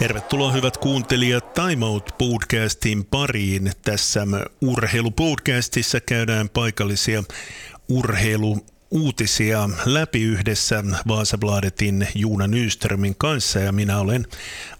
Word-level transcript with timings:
Tervetuloa 0.00 0.52
hyvät 0.52 0.76
kuuntelijat 0.76 1.54
Time 1.54 1.86
Out 1.86 2.10
podcastin 2.18 3.04
pariin. 3.04 3.72
Tässä 3.82 4.26
urheilupodcastissa 4.60 6.00
käydään 6.00 6.48
paikallisia 6.48 7.24
urheilu 7.88 8.66
uutisia 8.90 9.70
läpi 9.86 10.22
yhdessä 10.22 10.84
Vaasabladetin 11.08 12.08
Juuna 12.14 12.46
Nyströmin 12.46 13.14
kanssa 13.18 13.58
ja 13.58 13.72
minä 13.72 13.98
olen 13.98 14.26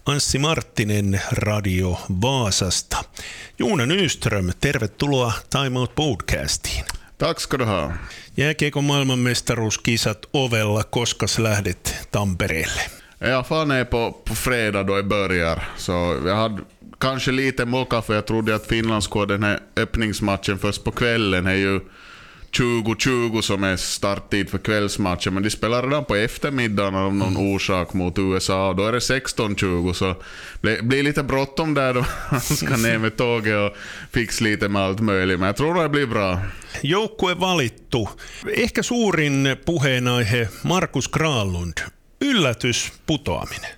Anssi 0.05 0.39
Marttinen 0.39 1.21
Radio 1.31 2.01
Vaasasta. 2.21 3.03
Juuna 3.59 3.85
Nyström, 3.85 4.49
tervetuloa 4.61 5.33
Time 5.49 5.79
Out 5.79 5.95
podcastiin. 5.95 6.85
Tack 7.17 7.39
ska 7.39 7.59
du 7.59 7.65
ha. 7.65 7.91
Jääkiekon 8.37 8.83
maailmanmestaruuskisat 8.83 10.25
ovella, 10.33 10.83
koska 10.83 11.25
lähdet 11.39 12.07
Tampereelle? 12.11 13.00
Jag 13.23 13.47
fan 13.47 13.67
ner 13.67 13.85
på, 13.85 14.11
på 14.25 14.35
fredag 14.35 14.83
då 14.83 14.95
det 14.95 15.03
börjar. 15.03 15.63
Så 15.77 16.21
jag 16.25 16.35
hade 16.35 16.61
kanske 16.99 17.31
lite 17.31 17.65
mocka 17.65 18.01
för 18.01 18.15
jag 18.15 18.25
trodde 18.25 18.55
att 18.55 18.67
Finland 18.67 19.03
skulle 19.03 19.33
den 19.33 19.43
här 19.43 19.59
öppningsmatchen 19.75 20.59
först 20.59 20.83
på 20.83 20.91
kvällen. 20.91 21.47
är 21.47 21.55
ju 21.55 21.79
2020 22.57 23.41
som 23.41 23.63
är 23.63 23.77
starttid 23.77 24.49
för 24.49 24.57
kvällsmatchen, 24.57 25.33
men 25.33 25.43
de 25.43 25.49
spelar 25.49 25.83
redan 25.83 26.05
på 26.05 26.15
eftermiddagen 26.15 26.95
av 26.95 27.15
någon 27.15 27.35
mm. 27.35 27.53
orsak 27.53 27.93
mot 27.93 28.19
USA. 28.19 28.73
Då 28.73 28.85
är 28.85 28.91
det 28.91 28.99
16.20, 28.99 29.93
så 29.93 30.15
det 30.61 30.83
blir 30.83 31.03
lite 31.03 31.23
bråttom 31.23 31.73
där 31.73 31.93
då 31.93 32.05
man 32.31 32.41
ska 32.41 32.77
ner 32.77 32.97
med 32.97 33.17
tåget 33.17 33.55
och 33.55 33.77
fixa 34.11 34.43
lite 34.43 34.69
med 34.69 34.81
allt 34.81 34.99
möjligt, 34.99 35.39
men 35.39 35.47
jag 35.47 35.55
tror 35.55 35.83
det 35.83 35.89
blir 35.89 36.07
bra. 36.07 36.39
Joukkue 36.81 37.33
valittu. 37.35 38.05
Ehkä 38.57 38.83
suurin 38.83 39.57
puheenaihe 39.65 40.49
Markus 40.63 41.07
Granlund. 41.07 41.79
Yllätysputoaminen. 42.21 43.71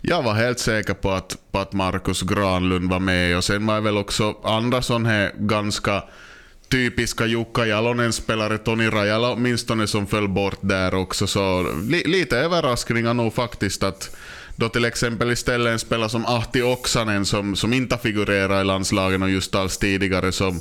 Jag 0.00 0.22
var 0.22 0.34
helt 0.34 0.58
säker 0.58 0.94
på 0.94 1.10
att, 1.10 1.36
på 1.52 1.58
att 1.58 1.72
Markus 1.72 2.22
Granlund 2.22 2.90
var 2.90 3.00
med 3.00 3.36
och 3.36 3.44
sen 3.44 3.66
var 3.66 3.80
väl 3.80 3.96
också 3.96 4.34
andra 4.44 4.82
sån 4.82 5.06
här 5.06 5.32
ganska 5.38 6.02
typiska 6.68 7.26
Jukka 7.26 7.66
Jalonen-spelare, 7.66 8.58
Toni 8.58 8.90
Rajala 8.90 9.32
åtminstone, 9.32 9.86
som 9.86 10.06
föll 10.06 10.28
bort 10.28 10.58
där 10.60 10.94
också. 10.94 11.26
Så 11.26 11.66
li, 11.88 12.02
lite 12.06 12.38
överraskningar 12.38 13.14
nog 13.14 13.34
faktiskt 13.34 13.82
att 13.82 14.16
då 14.56 14.68
till 14.68 14.84
exempel 14.84 15.30
istället 15.30 15.72
en 15.72 15.78
spelare 15.78 16.08
som 16.08 16.26
Ahti 16.26 16.62
Oksanen 16.62 17.26
som, 17.26 17.56
som 17.56 17.72
inte 17.72 17.98
figurerar 17.98 18.60
i 18.60 18.64
landslagen 18.64 19.22
och 19.22 19.30
just 19.30 19.54
alls 19.54 19.78
tidigare 19.78 20.32
som 20.32 20.60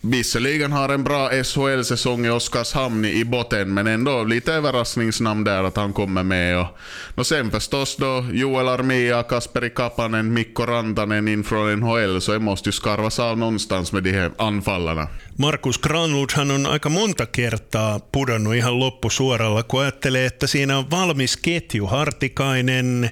Visserligen 0.00 0.72
har 0.72 0.88
en 0.88 1.04
bra 1.04 1.30
SHL-säsong 1.44 2.26
i 2.26 2.30
Oskarshamn 2.30 3.04
i 3.04 3.24
botten, 3.24 3.74
men 3.74 3.86
ändå 3.86 4.24
lite 4.24 4.52
överraskningsnamn 4.52 5.44
där 5.44 5.64
att 5.64 5.76
han 5.76 5.92
kommer 5.92 6.22
med. 6.22 6.60
Och, 6.60 6.66
och 7.14 7.26
sen 7.26 7.50
förstås 7.50 7.96
då 7.96 8.26
Joel 8.32 8.68
Armia, 8.68 9.22
Kasperi 9.22 9.70
Kapanen, 9.70 10.32
Mikko 10.32 10.66
Rantanen 10.66 11.28
in 11.28 11.44
från 11.44 11.80
NHL, 11.80 12.20
så 12.20 12.32
det 12.32 12.38
måste 12.38 12.68
ju 12.68 12.72
skarvas 12.72 13.18
av 13.18 13.38
någonstans 13.38 13.92
med 13.92 14.02
de 14.02 14.12
här 14.12 14.30
anfallarna. 14.38 15.08
Markus 15.36 15.78
Granlund 15.78 16.32
hän 16.32 16.50
on 16.50 16.66
aika 16.66 16.88
monta 16.88 17.26
kertaa 17.26 18.00
pudonnut 18.12 18.54
ihan 18.54 18.78
loppusuoralla, 18.78 19.62
kun 19.62 19.80
ajattelee, 19.80 20.26
että 20.26 20.46
siinä 20.46 20.78
on 20.78 20.90
valmis 20.90 21.36
ketju, 21.36 21.86
Hartikainen, 21.86 23.10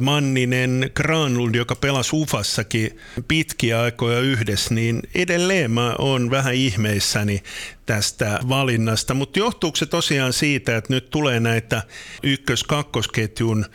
Manninen, 0.00 0.90
Granlund, 0.94 1.54
joka 1.54 1.76
pelasi 1.76 2.10
Ufassakin 2.16 2.98
pitkiä 3.28 3.80
aikoja 3.80 4.20
yhdessä, 4.20 4.74
niin 4.74 5.02
edelleen 5.14 5.70
mä 5.70 5.94
oon 5.98 6.30
vähän 6.30 6.54
ihmeissäni 6.54 7.42
tästä 7.86 8.40
valinnasta. 8.48 9.14
Mutta 9.14 9.38
johtuuko 9.38 9.76
se 9.76 9.86
tosiaan 9.86 10.32
siitä, 10.32 10.76
että 10.76 10.92
nyt 10.92 11.10
tulee 11.10 11.40
näitä 11.40 11.82
ykkös-kakkosketjun 12.22 13.66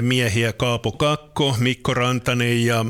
miehiä 0.00 0.52
Kaapo 0.52 0.92
Kakko, 0.92 1.56
Mikko 1.60 1.94
Rantanen 1.94 2.64
ja 2.64 2.84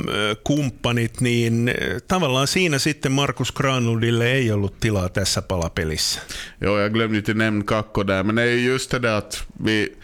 kumppanit, 0.44 1.20
niin 1.20 1.70
tavallaan 2.08 2.46
siinä 2.46 2.78
sitten 2.78 3.12
Markus 3.12 3.52
Granlundille 3.52 4.32
ei 4.32 4.50
ollut 4.50 4.80
tilaa 4.80 5.08
tässä 5.08 5.42
palapelissä. 5.42 6.20
Joo, 6.60 6.80
jag 6.80 6.92
glömde 6.92 7.18
inte 7.18 7.34
nämna 7.34 7.64
Kakko 7.64 8.06
där, 8.06 8.24
men 8.24 8.36
det 8.36 8.42
är 8.42 8.54
just 8.54 8.90
det 8.90 9.02
där 9.02 9.18
att 9.18 9.44
vi 9.64 9.96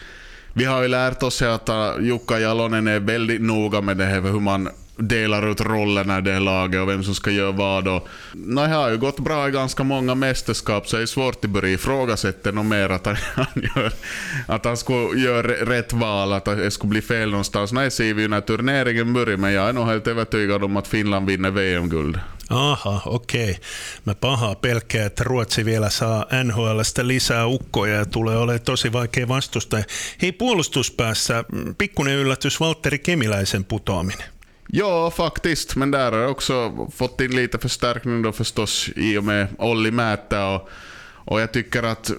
vi 0.53 0.65
har 0.65 0.81
ju 0.81 0.87
lärt 0.87 1.23
oss 1.23 1.41
att 1.41 1.69
Jukka 2.01 2.39
Jalonen 2.39 2.87
är 2.87 2.99
väldigt 2.99 3.41
noga 3.41 3.81
med 3.81 3.97
det 3.97 4.05
här 4.05 4.21
hur 4.21 4.39
man 4.39 4.69
delar 4.95 5.51
ut 5.51 5.61
rollerna 5.61 6.17
i 6.17 6.21
det 6.21 6.39
laget 6.39 6.81
och 6.81 6.89
vem 6.89 7.03
som 7.03 7.15
ska 7.15 7.31
göra 7.31 7.51
vad. 7.51 7.87
Och, 7.87 8.07
det 8.33 8.61
har 8.61 8.89
ju 8.89 8.97
gått 8.97 9.19
bra 9.19 9.47
i 9.47 9.51
ganska 9.51 9.83
många 9.83 10.15
mästerskap 10.15 10.87
så 10.87 10.97
det 10.97 11.01
är 11.01 11.05
svårt 11.05 11.45
att 11.45 11.51
börja 11.51 11.69
ifrågasätta 11.69 12.51
något 12.51 12.65
mer 12.65 12.89
att 12.89 13.05
han, 13.05 13.15
gör, 13.75 13.93
att 14.47 14.65
han 14.65 14.77
skulle 14.77 15.21
göra 15.21 15.47
rätt 15.47 15.93
val, 15.93 16.33
att 16.33 16.45
det 16.45 16.71
skulle 16.71 16.89
bli 16.89 17.01
fel 17.01 17.29
någonstans. 17.29 17.71
Nej, 17.71 17.91
ser 17.91 18.13
vi 18.13 18.21
ju 18.21 18.27
när 18.27 18.41
turneringen 18.41 19.13
börjar, 19.13 19.37
men 19.37 19.53
jag 19.53 19.69
är 19.69 19.73
nog 19.73 19.87
helt 19.87 20.07
övertygad 20.07 20.63
om 20.63 20.77
att 20.77 20.87
Finland 20.87 21.27
vinner 21.27 21.51
VM-guld. 21.51 22.19
Aha, 22.49 23.01
okei. 23.05 23.57
Mä 24.05 24.15
pahaa 24.15 24.55
pelkää, 24.55 25.05
että 25.05 25.23
Ruotsi 25.23 25.65
vielä 25.65 25.89
saa 25.89 26.25
NHLstä 26.43 27.07
lisää 27.07 27.47
ukkoja 27.47 27.95
ja 27.95 28.05
tulee 28.05 28.37
olemaan 28.37 28.65
tosi 28.65 28.93
vaikea 28.93 29.27
vastustaja. 29.27 29.83
Hei 30.21 30.31
puolustuspäässä, 30.31 31.43
pikkuinen 31.77 32.17
yllätys 32.17 32.59
Valtteri 32.59 32.99
Kemiläisen 32.99 33.65
putoaminen. 33.65 34.33
Ja, 34.73 35.09
faktiskt. 35.09 35.75
Men 35.75 35.91
där 35.91 36.11
har 36.11 36.27
också 36.27 36.71
fått 36.91 37.21
in 37.21 37.35
lite 37.35 37.57
förstärkning 37.57 38.21
då 38.23 38.31
förstås 38.31 38.89
i 38.95 39.17
och 39.17 39.23
med 39.23 39.47
Olli 39.57 39.91
Määttä. 39.91 40.45
Och, 40.45 40.69
och 41.25 41.41
jag 41.41 41.51
tycker 41.51 41.83
att 41.83 42.11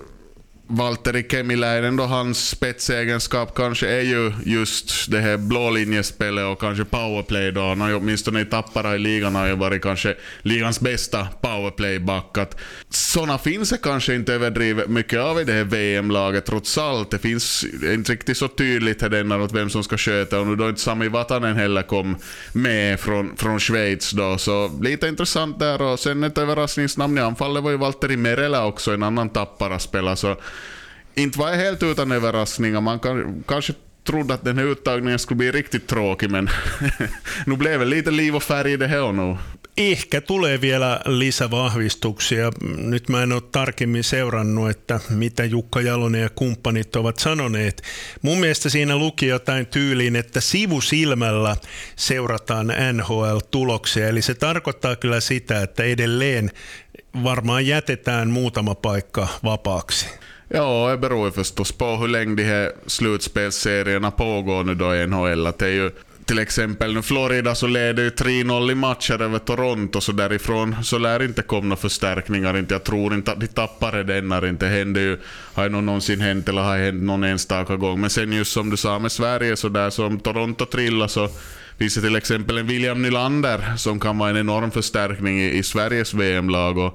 Valtteri 0.66 1.22
Kemiläinen 1.30 1.96
då 1.96 2.04
hans 2.04 2.48
spetsegenskap 2.48 3.54
kanske 3.54 3.88
är 3.88 4.00
ju 4.00 4.32
just 4.44 5.10
det 5.10 5.20
här 5.20 5.36
blålinjespelet 5.36 6.44
och 6.44 6.60
kanske 6.60 6.84
powerplay 6.84 7.52
då. 7.52 7.60
Han 7.68 7.80
har 7.80 7.88
ju 7.88 7.94
åtminstone 7.94 8.40
i 8.40 8.44
Tappara 8.44 8.94
i 8.94 8.98
ligan 8.98 9.34
har 9.34 9.46
ju 9.46 9.54
varit 9.54 9.82
kanske 9.82 10.14
ligans 10.42 10.80
bästa 10.80 11.28
powerplayback. 11.40 12.36
Sådana 12.96 13.38
finns 13.38 13.70
det 13.70 13.78
kanske 13.82 14.14
inte 14.14 14.34
överdrivet 14.34 14.88
mycket 14.88 15.20
av 15.20 15.40
i 15.40 15.44
det 15.44 15.52
här 15.52 15.64
VM-laget 15.64 16.44
trots 16.44 16.78
allt. 16.78 17.10
Det 17.10 17.18
finns 17.18 17.64
inte 17.82 18.12
riktigt 18.12 18.36
så 18.36 18.48
tydligt 18.48 19.02
här 19.02 19.40
åt 19.40 19.52
vem 19.52 19.70
som 19.70 19.84
ska 19.84 19.96
sköta 19.96 20.40
och 20.40 20.46
nu 20.46 20.56
då 20.56 20.68
inte 20.68 20.80
Sami 20.80 21.08
Vatanen 21.08 21.56
heller 21.56 21.82
kom 21.82 22.16
med 22.52 23.00
från, 23.00 23.36
från 23.36 23.60
Schweiz 23.60 24.10
då. 24.10 24.38
Så 24.38 24.80
lite 24.82 25.08
intressant 25.08 25.58
där 25.58 25.82
och 25.82 26.00
sen 26.00 26.24
ett 26.24 26.38
överraskningsnamn 26.38 27.18
i 27.18 27.20
anfallet 27.20 27.64
var 27.64 27.70
ju 27.70 27.76
Valtteri 27.76 28.16
Merela 28.16 28.66
också, 28.66 28.92
en 28.92 29.02
annan 29.02 29.30
Tappara-spelare. 29.30 30.16
Så 30.16 30.36
inte 31.14 31.38
var 31.38 31.48
jag 31.48 31.56
helt 31.56 31.82
utan 31.82 32.12
överraskningar. 32.12 32.80
Man 32.80 32.98
kan, 32.98 33.44
kanske 33.48 33.72
trodde 34.04 34.34
att 34.34 34.44
den 34.44 34.58
här 34.58 34.64
uttagningen 34.64 35.18
skulle 35.18 35.38
bli 35.38 35.52
riktigt 35.52 35.86
tråkig, 35.86 36.30
men 36.30 36.48
nu 37.46 37.56
blev 37.56 37.80
det 37.80 37.86
lite 37.86 38.10
liv 38.10 38.36
och 38.36 38.42
färg 38.42 38.72
i 38.72 38.76
det 38.76 38.86
här 38.86 39.12
nu. 39.12 39.36
Ehkä 39.76 40.20
tulee 40.20 40.60
vielä 40.60 41.00
lisävahvistuksia. 41.06 42.52
Nyt 42.76 43.08
mä 43.08 43.22
en 43.22 43.32
ole 43.32 43.42
tarkemmin 43.52 44.04
seurannut, 44.04 44.70
että 44.70 45.00
mitä 45.10 45.44
Jukka 45.44 45.80
Jalonen 45.80 46.20
ja 46.22 46.28
kumppanit 46.28 46.96
ovat 46.96 47.18
sanoneet. 47.18 47.82
Mun 48.22 48.38
mielestä 48.38 48.68
siinä 48.68 48.96
luki 48.96 49.26
jotain 49.26 49.66
tyyliin, 49.66 50.16
että 50.16 50.40
sivusilmällä 50.40 51.56
seurataan 51.96 52.72
NHL-tuloksia. 52.92 54.08
Eli 54.08 54.22
se 54.22 54.34
tarkoittaa 54.34 54.96
kyllä 54.96 55.20
sitä, 55.20 55.62
että 55.62 55.84
edelleen 55.84 56.50
varmaan 57.22 57.66
jätetään 57.66 58.30
muutama 58.30 58.74
paikka 58.74 59.28
vapaaksi. 59.44 60.06
Ja, 60.54 60.90
det 60.90 60.98
beror 60.98 61.26
ju 61.26 61.32
förstås 61.32 61.72
på 61.72 61.96
hur 61.96 62.08
länge 62.08 62.34
de 62.34 62.44
här 62.44 62.72
slutspelsserierna 62.86 64.10
pågår 64.10 64.64
nu 64.64 64.74
då 64.74 64.96
i 64.96 65.06
NHL. 65.06 65.44
Det 65.44 65.66
är 65.66 65.68
ju 65.68 65.90
till 66.24 66.38
exempel 66.38 66.94
nu 66.94 67.02
Florida 67.02 67.54
så 67.54 67.66
leder 67.66 68.02
ju 68.02 68.10
3-0 68.10 68.72
i 68.72 68.74
matcher 68.74 69.22
över 69.22 69.38
Toronto, 69.38 70.00
så 70.00 70.12
därifrån 70.12 70.76
så 70.84 70.98
lär 70.98 71.22
inte 71.22 71.42
komma 71.42 71.62
några 71.62 71.76
förstärkningar. 71.76 72.56
Inte. 72.56 72.74
Jag 72.74 72.84
tror 72.84 73.14
inte 73.14 73.32
att 73.32 73.40
de 73.40 73.46
tappar 73.46 74.02
det. 74.02 74.48
Inte 74.48 74.66
händer 74.66 75.00
ju, 75.00 75.18
har 75.54 75.64
ju 75.64 75.68
någonsin 75.68 76.20
hänt 76.20 76.48
eller 76.48 76.62
har 76.62 76.78
hänt 76.78 77.02
någon 77.02 77.24
enstaka 77.24 77.76
gång. 77.76 78.00
Men 78.00 78.10
sen 78.10 78.32
just 78.32 78.52
som 78.52 78.70
du 78.70 78.76
sa 78.76 78.98
med 78.98 79.12
Sverige, 79.12 79.56
så 79.56 79.68
där 79.68 79.90
som 79.90 80.20
Toronto 80.20 80.66
trillar 80.66 81.08
så 81.08 81.28
finns 81.78 81.94
det 81.94 82.00
till 82.00 82.16
exempel 82.16 82.58
en 82.58 82.66
William 82.66 83.02
Nylander 83.02 83.76
som 83.76 84.00
kan 84.00 84.18
vara 84.18 84.30
en 84.30 84.36
enorm 84.36 84.70
förstärkning 84.70 85.40
i, 85.40 85.50
i 85.50 85.62
Sveriges 85.62 86.14
VM-lag. 86.14 86.92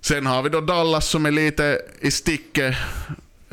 Sen 0.00 0.26
har 0.26 0.42
vi 0.42 0.48
då 0.48 0.60
Dallas 0.60 1.08
som 1.08 1.26
är 1.26 1.30
lite 1.30 1.78
i 2.00 2.10
sticket 2.10 2.76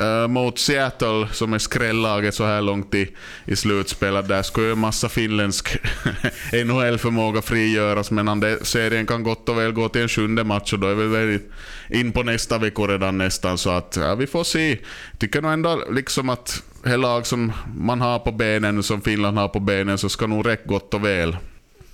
uh, 0.02 0.28
mot 0.28 0.60
Seattle 0.60 1.28
som 1.32 1.54
är 1.54 1.60
skrällaget 1.60 2.36
så 2.36 2.46
här 2.46 2.62
långt 2.62 2.96
i, 2.96 3.10
i 3.46 3.56
slutspelet. 3.56 4.28
Där 4.28 4.44
skulle 4.44 4.66
ju 4.66 4.72
en 4.72 4.80
massa 4.80 5.10
finländsk 5.10 5.78
NHL-förmåga 6.66 7.42
frigöras, 7.42 8.12
men 8.12 8.40
den 8.40 8.66
serien 8.66 9.06
kan 9.06 9.24
gott 9.24 9.50
och 9.50 9.58
väl 9.58 9.72
gå 9.72 9.90
till 9.90 10.02
en 10.02 10.10
sjunde 10.10 10.44
match 10.44 10.74
och 10.74 10.80
då 10.80 10.88
är 10.88 10.96
vi 10.96 11.08
väl 11.08 11.40
in 11.90 12.12
på 12.12 12.24
nästa 12.24 12.58
vecka 12.58 12.82
redan 12.82 13.18
nästan. 13.18 13.58
Så 13.58 13.70
att 13.70 13.98
ja, 14.02 14.16
vi 14.16 14.28
får 14.28 14.44
se. 14.44 14.78
Tycker 15.18 15.42
nog 15.42 15.52
ändå 15.52 15.84
liksom 15.92 16.30
att 16.30 16.64
det 16.84 16.98
lag 16.98 17.28
som 17.28 17.52
man 17.78 18.02
har 18.02 18.20
på 18.20 18.32
benen, 18.32 18.84
som 18.84 19.02
Finland 19.02 19.38
har 19.38 19.48
på 19.48 19.60
benen, 19.60 19.98
så 19.98 20.10
ska 20.10 20.28
nog 20.28 20.48
räcka 20.48 20.64
gott 20.66 20.94
och 20.94 21.06
väl. 21.06 21.38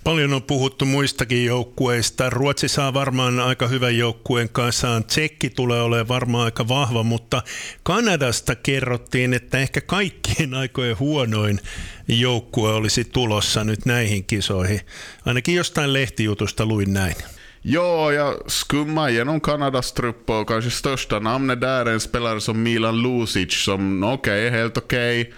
Paljon 0.04 0.32
on 0.32 0.42
puhuttu 0.42 0.84
muistakin 0.84 1.44
joukkueista. 1.44 2.30
Ruotsi 2.30 2.68
saa 2.68 2.94
varmaan 2.94 3.40
aika 3.40 3.68
hyvän 3.68 3.98
joukkueen 3.98 4.48
kanssa. 4.48 5.02
Tsekki 5.06 5.50
tulee 5.50 5.82
olemaan 5.82 6.08
varmaan 6.08 6.44
aika 6.44 6.68
vahva, 6.68 7.02
mutta 7.02 7.42
Kanadasta 7.82 8.54
kerrottiin, 8.54 9.34
että 9.34 9.58
ehkä 9.58 9.80
kaikkien 9.80 10.54
aikojen 10.62 10.98
huonoin 10.98 11.60
joukkue 12.08 12.72
olisi 12.72 13.04
tulossa 13.04 13.64
nyt 13.64 13.86
näihin 13.86 14.24
kisoihin. 14.24 14.80
Ainakin 15.26 15.54
jostain 15.54 15.92
lehtijutusta 15.92 16.66
luin 16.66 16.92
näin. 16.92 17.16
Ja, 17.64 18.12
jag 18.12 18.50
skummar 18.50 19.10
igenom 19.10 19.40
Kanadas 19.40 19.92
trupp 19.92 20.30
och 20.30 20.48
kanske 20.48 20.70
största 20.70 21.20
namnet 21.20 21.60
där 21.60 21.86
är 21.86 21.92
en 21.92 22.00
spelare 22.00 22.40
som 22.40 22.62
Milan 22.62 23.02
Lucic 23.02 23.54
som 23.54 24.02
okej, 24.02 24.48
okay, 24.48 24.58
helt 24.58 24.76
okej. 24.76 25.20
Okay 25.20 25.32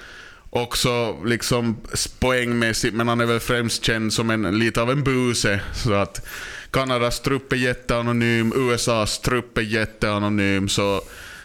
också 0.54 1.16
liksom 1.24 1.76
poängmässigt, 2.18 2.94
men 2.94 3.08
han 3.08 3.20
är 3.20 3.26
väl 3.26 3.40
främst 3.40 3.84
känd 3.84 4.12
som 4.12 4.30
en, 4.30 4.58
lite 4.58 4.82
av 4.82 4.90
en 4.90 5.04
buse. 5.04 5.60
Så 5.74 5.92
att 5.92 6.26
Kanadas 6.70 7.20
trupp 7.20 7.52
är 7.52 7.56
jätteanonym, 7.56 8.52
USAs 8.56 9.18
trupp 9.18 9.58
är 9.58 9.62
jätteanonym. 9.62 10.68
Så 10.68 11.00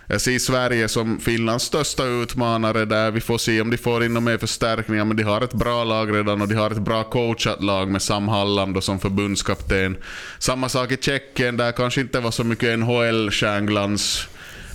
jag 0.08 0.22
ser 0.22 0.40
Sverige 0.40 0.88
som 0.88 1.20
Finlands 1.20 1.66
största 1.66 2.06
utmanare 2.06 2.86
där. 2.86 3.12
Vi 3.12 3.22
får 3.22 3.38
se 3.38 3.62
om 3.62 3.70
de 3.70 3.78
får 3.78 4.04
in 4.04 4.24
mer 4.24 4.38
förstärkningar, 4.38 5.06
men 5.06 5.18
de 5.18 5.24
har 5.24 5.42
ett 5.42 5.54
bra 5.54 5.84
lag 5.84 6.16
redan 6.16 6.42
och 6.42 6.48
de 6.48 6.56
har 6.56 6.72
ett 6.72 6.78
bra 6.78 7.04
coachat 7.04 7.64
lag 7.64 7.92
med 7.92 8.02
Sam 8.02 8.28
Hallam 8.28 8.82
som 8.82 9.00
förbundskapten. 9.00 9.98
Samma 10.40 10.70
sak 10.70 10.92
i 10.92 10.98
Tjeckien, 10.98 11.58
där 11.58 11.72
kanske 11.72 12.02
inte 12.02 12.20
var 12.20 12.32
så 12.32 12.44
mycket 12.44 12.80
NHL-stjärnglans 12.80 14.28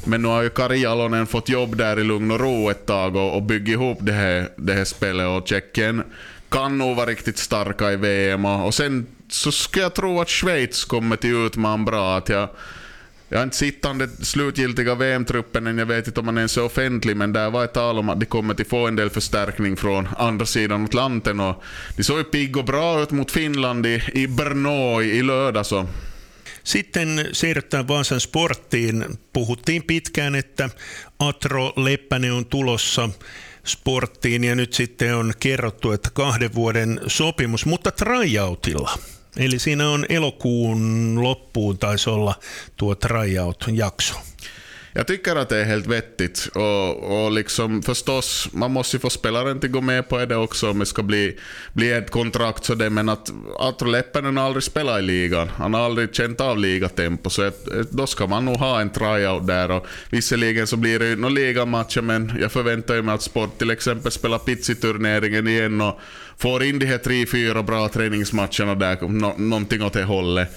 men 0.06 0.22
nu 0.22 0.28
har 0.28 0.42
ju 0.42 0.50
Kari 0.50 0.82
Jalonen 0.82 1.26
fått 1.26 1.48
jobb 1.48 1.76
där 1.76 2.00
i 2.00 2.04
lugn 2.04 2.30
och 2.30 2.40
ro 2.40 2.70
ett 2.70 2.86
tag 2.86 3.16
och, 3.16 3.34
och 3.34 3.42
byggt 3.42 3.68
ihop 3.68 3.98
det 4.00 4.12
här, 4.12 4.48
det 4.56 4.72
här 4.72 4.84
spelet 4.84 5.26
och 5.26 5.48
Tjeckien 5.48 6.02
kan 6.48 6.78
nog 6.78 6.96
vara 6.96 7.06
riktigt 7.06 7.38
starka 7.38 7.92
i 7.92 7.96
VM 7.96 8.44
och, 8.44 8.66
och 8.66 8.74
sen 8.74 9.06
så 9.28 9.52
ska 9.52 9.80
jag 9.80 9.94
tro 9.94 10.20
att 10.20 10.28
Schweiz 10.28 10.84
kommer 10.84 11.16
till 11.16 11.34
utman 11.34 11.84
bra. 11.84 12.16
Att 12.16 12.28
jag, 12.28 12.48
jag 13.28 13.38
har 13.38 13.44
inte 13.44 13.56
sittande 13.56 14.06
den 14.06 14.24
slutgiltiga 14.24 14.94
VM-truppen 14.94 15.66
än, 15.66 15.78
jag 15.78 15.86
vet 15.86 16.06
inte 16.06 16.20
om 16.20 16.26
man 16.26 16.38
ens 16.38 16.56
är 16.56 16.64
offentlig, 16.64 17.16
men 17.16 17.32
där 17.32 17.50
var 17.50 17.64
ett 17.64 17.72
tal 17.72 17.98
om 17.98 18.08
att 18.08 18.20
de 18.20 18.26
kommer 18.26 18.60
att 18.60 18.68
få 18.68 18.86
en 18.86 18.96
del 18.96 19.10
förstärkning 19.10 19.76
från 19.76 20.08
andra 20.18 20.46
sidan 20.46 20.84
Atlanten. 20.84 21.40
Och 21.40 21.62
de 21.96 22.04
såg 22.04 22.18
ju 22.18 22.24
pigg 22.24 22.56
och 22.56 22.64
bra 22.64 23.02
ut 23.02 23.10
mot 23.10 23.30
Finland 23.30 23.86
i, 23.86 24.02
i 24.12 24.28
Brno 24.28 25.02
i 25.02 25.22
lördag. 25.22 25.66
Så 25.66 25.86
Sitten 26.64 27.28
siirrytään 27.32 27.88
Vaasan 27.88 28.20
sporttiin. 28.20 29.05
Puhuttiin 29.32 29.82
pitkään, 29.82 30.34
että 30.34 30.70
Atro 31.19 31.72
Leppänen 31.76 32.32
on 32.32 32.46
tulossa 32.46 33.08
sporttiin 33.66 34.44
ja 34.44 34.55
nyt 34.55 34.72
sitten 34.72 35.16
on 35.16 35.32
kerrottu, 35.40 35.93
että 35.93 36.11
kahden 36.11 36.55
vuoden 36.55 37.00
sopimus, 37.06 37.66
mutta 37.66 37.90
tryoutilla. 37.90 38.99
Eli 39.37 39.58
siinä 39.58 39.88
on 39.88 40.06
elokuun 40.08 41.22
loppuun 41.22 41.78
taisi 41.78 42.11
olla 42.11 42.34
tuo 42.76 42.94
tryout-jakso. 42.94 44.14
Jag 44.96 45.06
tycker 45.06 45.37
att 45.37 45.49
det 45.49 45.58
är 45.58 45.64
helt 45.64 45.87
vettigt. 45.87 46.49
Och, 46.55 47.25
och 47.25 47.32
liksom 47.32 47.82
förstås, 47.82 48.49
man 48.52 48.70
måste 48.70 48.96
ju 48.96 49.00
få 49.00 49.11
spelaren 49.11 49.61
till 49.61 49.70
gå 49.70 49.81
med 49.81 50.08
på 50.08 50.25
det 50.25 50.37
också 50.37 50.70
om 50.70 50.79
det 50.79 50.87
ska 50.87 51.02
bli, 51.02 51.38
bli 51.73 51.93
ett 51.93 52.11
kontrakt. 52.11 52.64
Så 52.64 52.75
det, 52.75 52.91
men 52.91 53.08
att 53.08 53.32
Artur 53.58 53.87
Leppänen 53.87 54.37
har 54.37 54.44
aldrig 54.44 54.62
spelat 54.62 54.99
i 54.99 55.02
ligan. 55.02 55.49
Han 55.49 55.75
har 55.75 55.81
aldrig 55.81 56.14
känt 56.14 56.41
av 56.41 56.58
ligatempo. 56.58 57.31
Så 57.31 57.43
att, 57.43 57.69
eh, 57.69 57.81
då 57.91 58.06
ska 58.06 58.26
man 58.26 58.44
nog 58.44 58.56
ha 58.56 58.81
en 58.81 58.91
tryout 58.91 59.46
där. 59.46 59.70
Och 59.70 59.87
visserligen 60.11 60.67
så 60.67 60.76
blir 60.76 60.99
det 60.99 61.08
ju 61.08 61.17
några 61.17 61.35
ligamatcher, 61.35 62.00
men 62.00 62.32
jag 62.41 62.52
förväntar 62.52 63.02
mig 63.02 63.14
att 63.14 63.23
Sport 63.23 63.58
till 63.58 63.70
exempel 63.70 64.12
spelar 64.12 64.38
Pizzi-turneringen 64.38 65.49
igen 65.49 65.81
och 65.81 66.00
får 66.38 66.62
in 66.62 66.79
de 66.79 66.87
här 66.87 66.99
tre, 66.99 67.26
fyra 67.26 67.62
bra 67.62 67.88
träningsmatcherna 67.88 68.75
där, 68.75 69.08
no, 69.08 69.35
någonting 69.37 69.82
åt 69.82 69.93
det 69.93 70.05
hållet. 70.05 70.49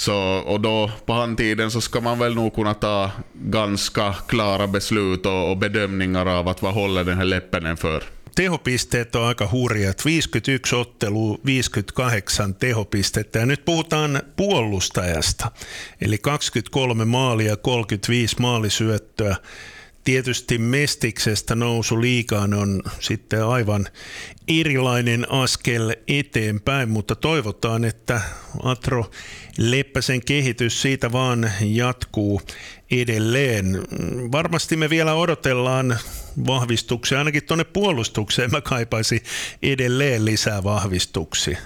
Så, 0.00 0.16
och 0.46 0.60
då 0.60 0.90
på 1.06 1.12
handtiden 1.12 1.70
så 1.70 1.80
ska 1.80 2.00
man 2.00 2.18
väl 2.18 2.34
nog 2.34 2.54
kunna 2.54 2.74
ta 2.74 3.10
ganska 3.32 4.14
klara 4.28 4.66
beslut 4.66 5.26
och, 5.26 5.50
och 5.50 5.56
bedömningar 5.56 6.26
av 6.26 6.48
att 6.48 6.62
vad 6.62 6.74
håller 6.74 7.04
den 7.04 7.18
här 7.18 7.24
läppen 7.24 7.76
för. 7.76 8.02
Tehopisteet 8.34 9.14
on 9.14 9.28
aika 9.28 9.46
hurjat. 9.46 10.02
51 10.02 10.72
ottelu, 10.72 11.38
58 11.46 12.52
tehopistettä. 12.58 13.38
Ja 13.38 13.46
nyt 13.46 13.64
puhutaan 13.64 14.20
puolustajasta. 14.36 15.50
Eli 16.00 16.18
23 16.18 17.04
maalia, 17.04 17.56
35 17.56 18.38
maalisyöttöä 18.38 19.36
tietysti 20.04 20.58
Mestiksestä 20.58 21.54
nousu 21.54 22.00
liikaan 22.00 22.54
on 22.54 22.82
sitten 23.00 23.44
aivan 23.44 23.86
erilainen 24.48 25.32
askel 25.32 25.94
eteenpäin, 26.08 26.88
mutta 26.88 27.14
toivotaan, 27.14 27.84
että 27.84 28.20
Atro 28.62 29.10
Leppäsen 29.58 30.24
kehitys 30.24 30.82
siitä 30.82 31.12
vaan 31.12 31.50
jatkuu 31.60 32.40
edelleen. 32.90 33.78
Varmasti 34.32 34.76
me 34.76 34.90
vielä 34.90 35.14
odotellaan 35.14 35.98
vahvistuksia, 36.46 37.18
ainakin 37.18 37.44
tuonne 37.44 37.64
puolustukseen 37.64 38.50
mä 38.50 38.60
kaipaisin 38.60 39.20
edelleen 39.62 40.24
lisää 40.24 40.64
vahvistuksia. 40.64 41.58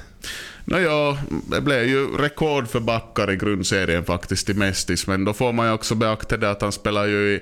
No 0.71 0.79
ja, 0.79 1.17
det 1.51 1.61
blev 1.61 1.85
ju 1.85 2.17
rekord 2.17 2.67
för 2.67 2.81
backar 2.81 3.31
i 3.31 3.37
grundserien 3.37 4.05
faktiskt 4.05 4.51
i 4.51 4.55
Mestis, 4.55 5.07
men 5.07 5.25
då 5.25 5.33
får 5.33 5.53
man 5.53 5.67
ju 5.67 5.73
också 5.73 5.95
beakta 5.95 6.37
det 6.37 6.51
att 6.51 6.63
han 6.63 6.73
spelar 6.73 7.07
ju 7.07 7.35
i 7.35 7.41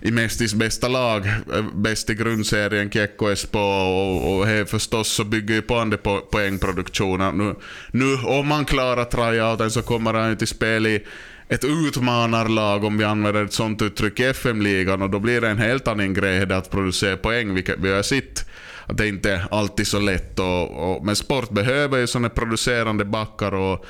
i 0.00 0.10
Mestis 0.10 0.54
bästa 0.54 0.88
lag, 0.88 1.26
eh, 1.26 1.64
bäst 1.74 2.10
i 2.10 2.14
grundserien, 2.14 2.90
Kiekko 2.90 3.28
Espoo 3.28 3.60
och, 3.60 4.36
och 4.36 4.46
här 4.46 4.64
förstås 4.64 5.08
så 5.08 5.24
bygger 5.24 5.54
ju 5.54 5.62
på 5.62 5.76
andra 5.76 5.96
po 5.96 6.20
poängproduktionen. 6.20 7.38
Nu, 7.38 7.54
nu 7.90 8.14
om 8.14 8.46
man 8.46 8.64
klarar 8.64 9.04
tryouten 9.04 9.70
så 9.70 9.82
kommer 9.82 10.14
han 10.14 10.30
ju 10.30 10.36
till 10.36 10.48
spel 10.48 10.86
i 10.86 11.04
ett 11.48 11.64
utmanarlag, 11.64 12.84
om 12.84 12.98
vi 12.98 13.04
använder 13.04 13.44
ett 13.44 13.52
sånt 13.52 13.82
uttryck, 13.82 14.20
i 14.20 14.24
FM-ligan 14.24 15.02
och 15.02 15.10
då 15.10 15.18
blir 15.18 15.40
det 15.40 15.48
en 15.48 15.58
helt 15.58 15.88
annan 15.88 16.14
grej 16.14 16.52
att 16.52 16.70
producera 16.70 17.16
poäng, 17.16 17.54
vilket 17.54 17.78
vi 17.78 17.92
har 17.92 18.02
sett 18.02 18.46
att 18.86 18.96
det 18.96 19.08
inte 19.08 19.32
är 19.32 19.46
alltid 19.50 19.86
så 19.86 20.00
lätt. 20.00 20.38
Och, 20.38 20.92
och, 20.96 21.04
men 21.04 21.16
sport 21.16 21.50
behöver 21.50 21.98
ju 21.98 22.06
sådana 22.06 22.28
producerande 22.28 23.04
backar 23.04 23.54
och 23.54 23.86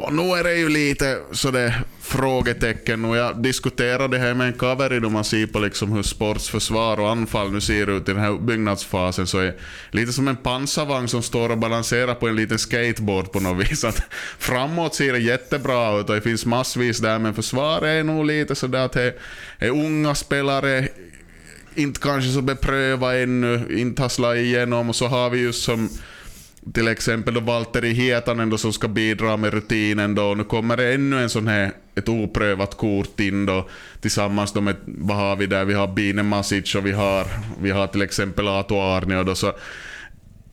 och 0.00 0.14
nu 0.14 0.22
är 0.22 0.44
det 0.44 0.54
ju 0.54 0.68
lite 0.68 1.18
sådär 1.32 1.82
frågetecken 2.00 3.04
och 3.04 3.16
jag 3.16 3.42
diskuterade 3.42 4.16
det 4.16 4.22
här 4.22 4.34
med 4.34 4.46
en 4.46 4.52
kaveri 4.52 5.00
då 5.00 5.10
man 5.10 5.24
ser 5.24 5.46
på 5.46 5.58
liksom 5.58 5.92
hur 5.92 6.02
sportsförsvar 6.02 7.00
och 7.00 7.10
anfall 7.10 7.52
nu 7.52 7.60
ser 7.60 7.90
ut 7.96 8.08
i 8.08 8.12
den 8.12 8.20
här 8.20 8.38
byggnadsfasen 8.38 9.26
så 9.26 9.38
är 9.38 9.44
det 9.44 9.54
lite 9.90 10.12
som 10.12 10.28
en 10.28 10.36
pansarvagn 10.36 11.08
som 11.08 11.22
står 11.22 11.50
och 11.50 11.58
balanserar 11.58 12.14
på 12.14 12.28
en 12.28 12.36
liten 12.36 12.58
skateboard 12.58 13.32
på 13.32 13.40
något 13.40 13.70
vis. 13.70 13.84
Att 13.84 14.02
framåt 14.38 14.94
ser 14.94 15.12
det 15.12 15.18
jättebra 15.18 16.00
ut 16.00 16.08
och 16.08 16.14
det 16.14 16.20
finns 16.20 16.46
massvis 16.46 16.98
där 16.98 17.18
men 17.18 17.34
försvaret 17.34 17.82
är 17.82 18.04
nog 18.04 18.26
lite 18.26 18.54
sådär 18.54 18.84
att 18.84 18.92
det 18.92 19.14
är 19.58 19.70
unga 19.70 20.14
spelare 20.14 20.88
inte 21.74 22.00
kanske 22.00 22.30
så 22.30 22.42
bepröva 22.42 23.18
ännu, 23.18 23.66
inte 23.70 24.02
har 24.02 24.08
slagit 24.08 24.44
igenom 24.44 24.88
och 24.88 24.96
så 24.96 25.06
har 25.06 25.30
vi 25.30 25.38
just 25.38 25.62
som 25.62 25.88
till 26.74 26.88
exempel 26.88 27.34
då 27.34 27.40
Valtteri 27.40 27.92
Hietanen 27.92 28.50
då 28.50 28.58
som 28.58 28.72
ska 28.72 28.88
bidra 28.88 29.36
med 29.36 29.54
rutinen 29.54 30.14
då. 30.14 30.34
Nu 30.34 30.44
kommer 30.44 30.76
det 30.76 30.94
ännu 30.94 31.22
en 31.22 31.28
sån 31.28 31.46
här, 31.46 31.72
ett 31.94 32.08
oprövat 32.08 32.76
kort 32.76 33.20
in 33.20 33.46
då 33.46 33.68
tillsammans 34.00 34.52
då 34.52 34.60
med, 34.60 34.76
vad 34.86 35.16
har 35.16 35.36
vi 35.36 35.46
där? 35.46 35.64
Vi 35.64 35.74
har 35.74 35.88
Bine 35.88 36.22
Masic 36.22 36.74
och 36.74 36.86
vi 36.86 36.92
har, 36.92 37.26
vi 37.60 37.70
har 37.70 37.86
till 37.86 38.02
exempel 38.02 38.48
Ato 38.48 38.80
Arnio 38.80 39.24
då. 39.24 39.34
Så 39.34 39.52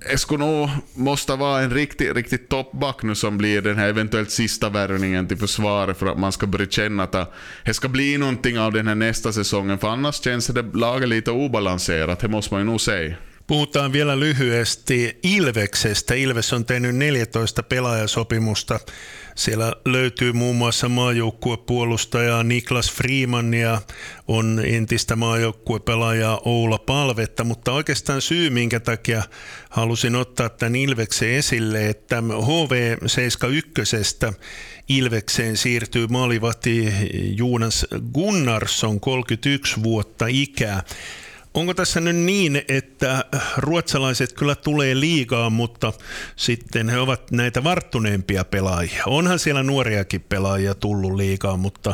det 0.10 0.18
skulle 0.18 0.46
nog 0.46 0.70
måste 0.94 1.36
vara 1.36 1.62
en 1.62 1.72
riktig, 1.74 2.16
riktig 2.16 2.50
toppback 2.50 3.04
nu 3.04 3.16
som 3.16 3.38
blir 3.38 3.62
den 3.62 3.78
här 3.78 3.88
eventuellt 3.88 4.32
sista 4.32 4.70
värvningen 4.70 5.28
till 5.28 5.38
försvaret 5.38 5.98
för 5.98 6.06
att 6.06 6.20
man 6.20 6.32
ska 6.32 6.48
börja 6.48 6.66
känna 6.66 7.04
att 7.04 7.34
det 7.66 7.74
ska 7.74 7.88
bli 7.88 8.18
någonting 8.18 8.60
av 8.60 8.74
den 8.74 8.88
här 8.88 8.96
nästa 8.96 9.34
säsongen. 9.34 9.78
För 9.78 9.88
annars 9.88 10.24
känns 10.24 10.48
det 10.48 10.62
laget 10.74 11.10
lite 11.10 11.32
obalanserat, 11.32 12.20
det 12.20 12.28
måste 12.28 12.54
man 12.54 12.62
ju 12.62 12.66
nog 12.66 12.82
säga. 12.82 13.16
Puhutaan 13.48 13.94
vielä 13.94 14.20
lyhyesti 14.20 15.20
Ilveksestä. 15.24 16.14
Ilves 16.14 16.54
on 16.54 16.66
tehnyt 16.66 16.96
14 16.96 17.64
pelaajasopimusta. 17.64 18.80
Siellä 19.36 19.74
löytyy 19.86 20.34
muun 20.34 20.56
muassa 20.56 20.90
maajoukkuepuolustajaa 20.90 22.44
Niklas 22.44 22.92
Freeman 22.92 23.54
ja 23.54 23.82
on 24.28 24.62
entistä 24.66 25.16
maajoukkuepelaajaa 25.16 26.42
Oula 26.46 26.78
Palvetta, 26.78 27.44
mutta 27.44 27.72
oikeastaan 27.72 28.22
syy, 28.22 28.50
minkä 28.50 28.80
takia 28.80 29.24
halusin 29.70 30.16
ottaa 30.16 30.50
tämän 30.50 30.76
Ilveksen 30.76 31.30
esille, 31.30 31.90
että 31.90 32.20
HV71 32.20 34.34
Ilvekseen 34.90 35.58
siirtyy 35.58 36.08
maalivahti 36.08 36.94
Juunas 37.38 37.86
Gunnarsson, 38.14 39.00
31 39.00 39.84
vuotta 39.84 40.28
ikää 40.28 40.84
Onko 41.56 41.74
tässä 41.74 42.02
nyt 42.02 42.16
niin, 42.16 42.62
että 42.68 43.26
ruotsalaiset 43.58 44.34
kyllä 44.34 44.56
tulee 44.56 45.00
liigaan, 45.00 45.54
mutta 45.54 45.94
sitten 46.36 46.90
he 46.90 47.00
ovat 47.00 47.32
näitä 47.32 47.64
varttuneempia 47.64 48.44
pelaajia? 48.44 49.04
Onhan 49.06 49.40
siellä 49.40 49.64
nuoriakin 49.64 50.22
pelaajia 50.22 50.74
tullut 50.74 51.16
liigaan, 51.16 51.60
mutta 51.60 51.94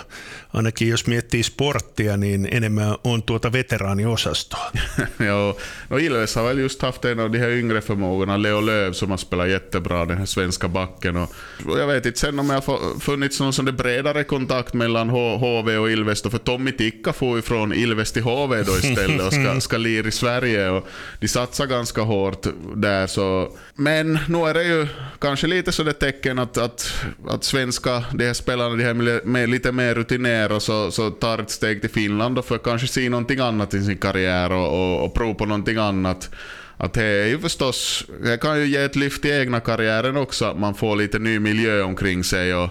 ainakin 0.53 0.89
jos 0.89 1.07
miettii 1.07 1.43
sporttia, 1.43 2.17
niin 2.17 2.47
enemmän 2.51 2.95
on 3.03 3.23
tuota 3.23 3.51
veteraaniosastoa. 3.51 4.71
ja, 5.19 5.55
no 5.89 5.97
Ilves 5.97 6.35
har 6.35 6.45
väl 6.45 6.57
just 6.57 6.81
haft 6.81 7.05
en 7.05 7.19
av 7.19 7.31
de 7.31 7.39
här 7.39 7.49
yngre 7.49 7.81
förmågorna, 7.81 8.41
Leo 8.41 8.65
Löv 8.65 8.93
som 8.93 9.09
har 9.09 9.17
spelat 9.17 9.47
jättebra, 9.47 10.05
den 10.05 10.17
här 10.17 10.25
svenska 10.25 10.67
backen. 10.67 11.17
Och, 11.17 11.29
jag 11.65 11.87
vet 11.87 12.05
inte 12.05 12.19
sen 12.19 12.39
om 12.39 12.49
jag 12.49 12.63
funnits 13.01 13.39
någon 13.39 13.53
sån 13.53 13.65
bredare 13.65 14.23
kontakt 14.23 14.73
mellan 14.73 15.09
HV 15.09 15.77
och 15.77 15.91
Ilves, 15.91 16.21
för 16.21 16.37
Tommy 16.37 16.71
Tikka 16.71 17.13
får 17.13 17.35
ju 17.35 17.41
från 17.41 17.73
Ilves 17.73 18.11
till 18.11 18.23
HV 18.23 18.63
då 18.63 18.77
istället 18.77 19.50
ganska 19.51 19.77
lir 19.77 20.07
i 20.07 20.11
Sverige. 20.11 20.69
Och 20.69 20.87
de 21.19 21.27
satsar 21.27 21.65
ganska 21.65 22.01
hårt 22.01 22.47
där. 22.75 23.07
Så. 23.07 23.57
Men 23.75 24.19
nu 24.27 24.37
är 24.37 24.53
det 24.53 24.63
ju 24.63 24.87
kanske 25.19 25.47
lite 25.47 25.71
så 25.71 25.83
det 25.83 25.93
tecken 25.93 26.39
att, 26.39 26.57
att, 26.57 26.93
att 27.27 27.43
svenska 27.43 28.03
de 28.13 28.25
här 28.25 28.33
spelarna 28.33 28.75
de 28.75 28.83
här 28.83 29.25
med, 29.25 29.49
lite 29.49 29.71
mer 29.71 29.95
rutinerade 29.95 30.59
så, 30.59 30.91
så 30.91 31.09
tar 31.09 31.39
ett 31.39 31.49
steg 31.49 31.81
till 31.81 31.89
Finland 31.89 32.37
och 32.37 32.45
för 32.45 32.55
att 32.55 32.63
kanske 32.63 32.87
se 32.87 33.09
någonting 33.09 33.39
annat 33.39 33.73
i 33.73 33.83
sin 33.83 33.97
karriär 33.97 34.51
och, 34.51 34.67
och, 34.67 35.05
och 35.05 35.13
prova 35.13 35.33
på 35.33 35.45
någonting 35.45 35.77
annat. 35.77 36.29
Att 36.77 36.93
det 36.93 37.03
är 37.03 37.27
ju 37.27 37.39
förstås, 37.39 38.05
det 38.23 38.37
kan 38.37 38.59
ju 38.59 38.65
ge 38.65 38.77
ett 38.77 38.95
lyft 38.95 39.25
i 39.25 39.31
egna 39.31 39.59
karriären 39.59 40.17
också, 40.17 40.45
att 40.45 40.59
man 40.59 40.75
får 40.75 40.95
lite 40.95 41.19
ny 41.19 41.39
miljö 41.39 41.81
omkring 41.81 42.23
sig 42.23 42.55
och, 42.55 42.69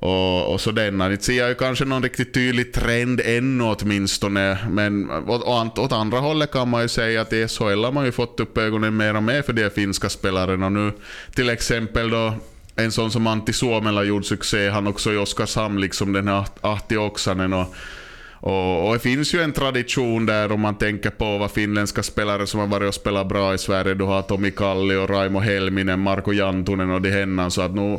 och, 0.00 0.52
och 0.52 0.60
sådana. 0.60 1.12
Inte 1.12 1.24
ser 1.24 1.38
jag 1.38 1.48
ju 1.48 1.54
kanske 1.54 1.84
någon 1.84 2.02
riktigt 2.02 2.34
tydlig 2.34 2.72
trend 2.72 3.20
ännu 3.24 3.64
åtminstone, 3.64 4.58
men 4.70 5.10
åt, 5.28 5.78
åt 5.78 5.92
andra 5.92 6.18
hållet 6.18 6.52
kan 6.52 6.68
man 6.68 6.82
ju 6.82 6.88
säga 6.88 7.20
att 7.20 7.32
i 7.32 7.48
SHL 7.48 7.84
har 7.84 7.92
man 7.92 8.04
ju 8.04 8.12
fått 8.12 8.40
upp 8.40 8.58
ögonen 8.58 8.96
mer 8.96 9.16
och 9.16 9.22
mer 9.22 9.42
för 9.42 9.52
de 9.52 9.70
finska 9.70 10.08
spelarna 10.08 10.68
nu. 10.68 10.92
Till 11.34 11.50
exempel 11.50 12.10
då 12.10 12.34
en 12.76 12.92
sån 12.92 13.10
som 13.10 13.26
Antti 13.26 13.52
Suomela 13.52 14.04
gjorde 14.04 14.24
succé, 14.24 14.68
han 14.68 14.86
också 14.86 15.12
i 15.12 15.16
Oskarshamn, 15.16 15.80
liksom 15.80 16.12
den 16.12 16.28
här 16.28 16.44
Ahti 16.60 16.96
Oksanen. 16.96 17.52
Och, 17.52 17.74
och, 18.40 18.86
och, 18.86 18.94
det 18.94 19.00
finns 19.00 19.34
ju 19.34 19.42
en 19.42 19.52
tradition 19.52 20.26
där 20.26 20.52
om 20.52 20.60
man 20.60 20.74
tänker 20.74 21.10
på 21.10 21.38
vad 21.38 21.50
finländska 21.50 22.02
spelare 22.02 22.46
som 22.46 22.60
har 22.60 22.66
varit 22.66 22.88
och 22.88 22.94
spelat 22.94 23.28
bra 23.28 23.54
i 23.54 23.58
Sverige. 23.58 23.94
Du 23.94 24.04
har 24.04 24.22
Tomi 24.22 24.50
Kalli 24.50 24.94
och 24.94 25.10
Raimo 25.10 25.40
Helminen, 25.40 26.00
Marko 26.00 26.32
Jantunen 26.32 26.90
och 26.90 27.02
de 27.02 27.10
hennan. 27.10 27.50
Så 27.50 27.62
att 27.62 27.74
nu, 27.74 27.98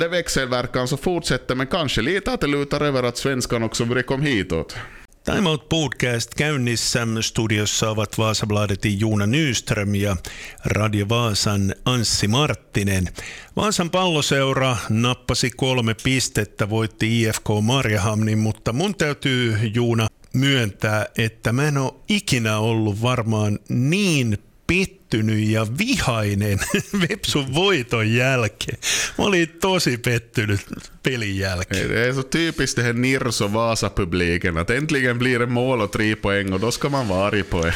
det 0.00 0.08
växelverkan 0.08 0.88
så 0.88 0.96
fortsätter, 0.96 1.54
men 1.54 1.66
kanske 1.66 2.02
lite 2.02 2.32
att 2.32 2.40
det 2.40 2.46
lutar 2.46 2.80
över 2.80 3.02
att 3.02 3.16
svenskan 3.16 3.62
också 3.62 3.84
börjar 3.84 4.02
komma 4.02 4.24
hitåt. 4.24 4.76
Time 5.24 5.50
Out 5.50 5.68
Podcast 5.68 6.34
käynnissä. 6.38 7.06
Studiossa 7.20 7.90
ovat 7.90 8.18
Vaasabladetin 8.18 9.00
Juuna 9.00 9.26
Nyström 9.26 9.94
ja 9.94 10.16
Radio 10.64 11.06
Vaasan 11.08 11.74
Anssi 11.84 12.28
Marttinen. 12.28 13.08
Vaasan 13.56 13.90
palloseura 13.90 14.76
nappasi 14.88 15.50
kolme 15.50 15.94
pistettä, 16.02 16.70
voitti 16.70 17.22
IFK 17.22 17.48
Marjahamnin, 17.62 18.38
mutta 18.38 18.72
mun 18.72 18.94
täytyy 18.94 19.56
Juuna 19.74 20.06
myöntää, 20.34 21.06
että 21.18 21.52
mä 21.52 21.68
en 21.68 21.78
ole 21.78 21.92
ikinä 22.08 22.58
ollut 22.58 23.02
varmaan 23.02 23.58
niin 23.68 24.38
pettynyt 24.66 25.48
ja 25.48 25.66
vihainen 25.78 26.58
Vepsun 27.08 27.54
voiton 27.54 28.12
jälkeen. 28.14 28.78
Mä 29.18 29.24
olin 29.24 29.48
tosi 29.60 29.98
pettynyt 29.98 30.60
pelin 31.02 31.36
jälkeen. 31.38 31.88
Det 31.88 32.08
är 32.08 32.12
så 32.12 32.22
typiskt 32.22 32.76
det 32.76 32.82
här 32.82 32.92
Nirso 32.92 33.48
Vasa-publiken, 33.48 34.56
att 34.56 34.70
äntligen 34.70 35.18
blir 35.18 35.38
det 35.38 35.46
mål 35.46 35.80
och 35.80 35.92
tre 35.92 36.16
poäng 36.16 36.52
och 36.52 36.60
då 36.60 36.70
ska 36.70 36.88
man 36.88 37.08
vara 37.08 37.26
arg 37.26 37.42
på 37.42 37.62
det. 37.62 37.74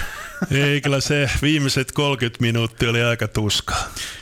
Ei, 0.50 0.80
kyllä 0.80 1.00
se 1.00 1.28
viimeiset 1.42 1.94
30 1.94 2.42
minuuttia 2.42 2.90
oli 2.90 3.02
aika 3.02 3.28
tuska. 3.28 3.74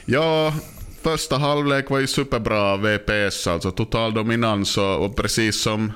Ja, 0.04 0.54
första 1.02 1.38
halvlek 1.38 1.90
var 1.90 1.98
ju 1.98 2.06
superbra 2.06 2.76
VPS, 2.76 3.46
alltså 3.46 3.70
total 3.70 4.14
dominans 4.14 4.78
och, 4.78 5.04
och 5.04 5.16
precis 5.16 5.60
som 5.60 5.92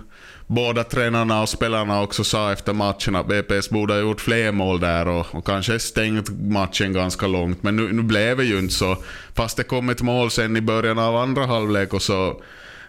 båda 0.51 0.85
tränarna 0.85 1.43
och 1.43 1.49
spelarna 1.49 2.03
också 2.03 2.25
sa 2.25 2.53
efter 2.53 2.73
matchen 2.73 3.17
att 3.17 3.27
BPS 3.27 3.71
borde 3.71 3.93
ha 3.93 4.01
gjort 4.01 4.21
fler 4.21 4.53
mål 4.53 4.81
där 4.81 5.09
och, 5.09 5.35
och 5.35 5.47
kanske 5.47 5.79
stängt 5.79 6.31
matchen 6.31 6.93
ganska 6.93 7.27
långt. 7.27 7.63
Men 7.63 7.77
nu, 7.77 7.93
nu 7.93 8.03
blev 8.03 8.37
det 8.37 8.45
ju 8.45 8.59
inte 8.59 8.75
så. 8.75 8.97
Fast 9.35 9.57
det 9.57 9.63
kom 9.63 9.89
ett 9.89 10.03
mål 10.03 10.31
sen 10.31 10.57
i 10.57 10.61
början 10.61 10.99
av 10.99 11.17
andra 11.17 11.47
halvlek 11.47 11.95
och 11.95 12.03
så 12.03 12.43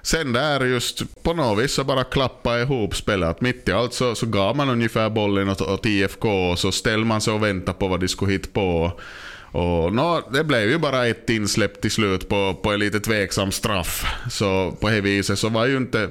Sen 0.04 0.34
där 0.34 0.66
just 0.66 1.24
på 1.24 1.34
något 1.34 1.64
vis 1.64 1.74
så 1.74 1.84
bara 1.84 2.04
klappa 2.04 2.60
ihop 2.60 2.96
spelet. 2.96 3.42
Mitt 3.42 3.70
i 3.70 3.72
allt 3.72 3.94
så, 3.94 4.16
så 4.16 4.26
gav 4.26 4.56
man 4.56 4.70
ungefär 4.70 5.10
bollen 5.10 5.50
åt, 5.50 5.62
åt 5.62 5.86
IFK 5.86 6.50
och 6.50 6.60
så 6.60 6.72
ställde 6.72 7.06
man 7.06 7.22
sig 7.22 7.34
och 7.34 7.44
väntade 7.44 7.78
på 7.78 7.88
vad 7.88 8.00
de 8.00 8.08
skulle 8.08 8.32
hitta 8.32 8.50
på. 8.54 8.92
Och 9.52 9.94
no, 9.94 10.22
det 10.34 10.44
blev 10.44 10.70
ju 10.70 10.78
bara 10.78 11.08
ett 11.08 11.30
insläpp 11.30 11.82
till 11.82 11.92
slut 11.92 12.30
på, 12.30 12.60
på 12.64 12.72
en 12.72 12.80
lite 12.80 13.00
tveksam 13.00 13.52
straff. 13.52 14.06
Så 14.30 14.72
på 14.72 14.90
det 14.90 15.02
viset 15.02 15.40
så 15.40 15.50
var 15.50 15.66
ju 15.66 15.78
inte 15.78 16.10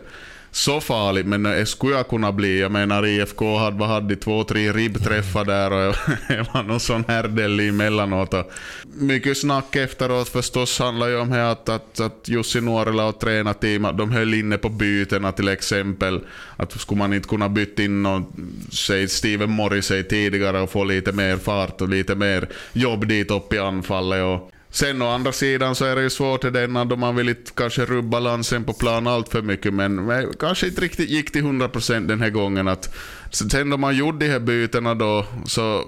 så 0.52 0.80
farligt, 0.80 1.26
men 1.26 1.42
det 1.42 1.66
skulle 1.66 1.97
jag 1.97 2.09
kunna 2.09 2.33
bli. 2.33 2.61
Jag 2.61 2.73
menar 2.73 3.07
IFK 3.07 3.57
hade, 3.57 3.76
vad 3.76 3.88
hade 3.88 4.16
två, 4.16 4.45
tre 4.45 4.73
ribbträffar 4.73 5.45
där 5.45 5.73
och 5.73 5.97
det 6.28 6.47
var 6.54 6.62
någon 6.62 6.80
sån 6.80 7.04
härdel 7.09 7.61
emellanåt. 7.61 8.35
Och 8.35 8.50
mycket 8.85 9.38
snack 9.38 9.76
efteråt 9.76 10.28
förstås 10.28 10.78
handlar 10.78 11.09
ju 11.09 11.16
om 11.16 11.33
att, 11.33 11.69
att, 11.69 12.00
att 12.00 12.28
Jussi 12.28 12.61
Nuorela 12.61 13.07
och 13.07 13.21
tränarteamet 13.21 13.99
de 13.99 14.12
höll 14.12 14.35
inne 14.35 14.59
på 14.59 14.69
bytena 14.69 15.33
till 15.33 15.49
exempel. 15.49 16.21
Att 16.57 16.80
skulle 16.80 16.99
man 16.99 17.12
inte 17.12 17.28
kunna 17.28 17.49
byta 17.49 17.83
in 17.83 18.02
någon, 18.02 18.26
säg 18.73 19.09
Steven 19.09 19.50
Morrissey 19.50 20.02
tidigare 20.02 20.61
och 20.61 20.71
få 20.71 20.85
lite 20.85 21.12
mer 21.12 21.37
fart 21.37 21.80
och 21.80 21.88
lite 21.88 22.14
mer 22.14 22.49
jobb 22.73 23.07
dit 23.07 23.30
upp 23.30 23.52
i 23.52 23.59
anfallet. 23.59 24.25
Och 24.25 24.50
Sen 24.70 25.02
å 25.02 25.08
andra 25.08 25.32
sidan 25.32 25.74
så 25.74 25.84
är 25.84 25.96
det 25.96 26.02
ju 26.02 26.10
svårt 26.10 26.44
i 26.44 26.50
denna 26.50 26.84
då 26.84 26.96
man 26.96 27.16
vill 27.16 27.28
inte 27.28 27.52
kanske 27.54 27.84
rubba 27.84 28.08
balansen 28.08 28.64
på 28.64 28.72
plan 28.72 29.06
allt 29.06 29.28
för 29.28 29.42
mycket 29.42 29.74
men 29.74 30.10
kanske 30.40 30.66
inte 30.66 30.80
riktigt 30.80 31.10
gick 31.10 31.32
till 31.32 31.44
100% 31.44 32.06
den 32.06 32.20
här 32.20 32.30
gången. 32.30 32.68
Att, 32.68 32.94
sen 33.30 33.70
då 33.70 33.76
man 33.76 33.96
gjorde 33.96 34.26
de 34.26 34.32
här 34.32 34.40
bytena 34.40 34.94
då 34.94 35.26
så 35.46 35.84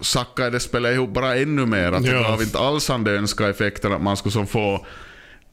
sackade 0.00 0.50
det 0.50 0.60
spelet 0.60 0.94
ihop 0.94 1.10
bara 1.10 1.36
ännu 1.36 1.66
mer. 1.66 1.92
Att 1.92 2.04
det 2.04 2.12
gav 2.12 2.42
inte 2.42 2.58
alls 2.58 2.86
den 2.86 3.06
önskade 3.06 3.50
effekten 3.50 3.92
att 3.92 4.02
man 4.02 4.16
skulle 4.16 4.32
som 4.32 4.46
få 4.46 4.86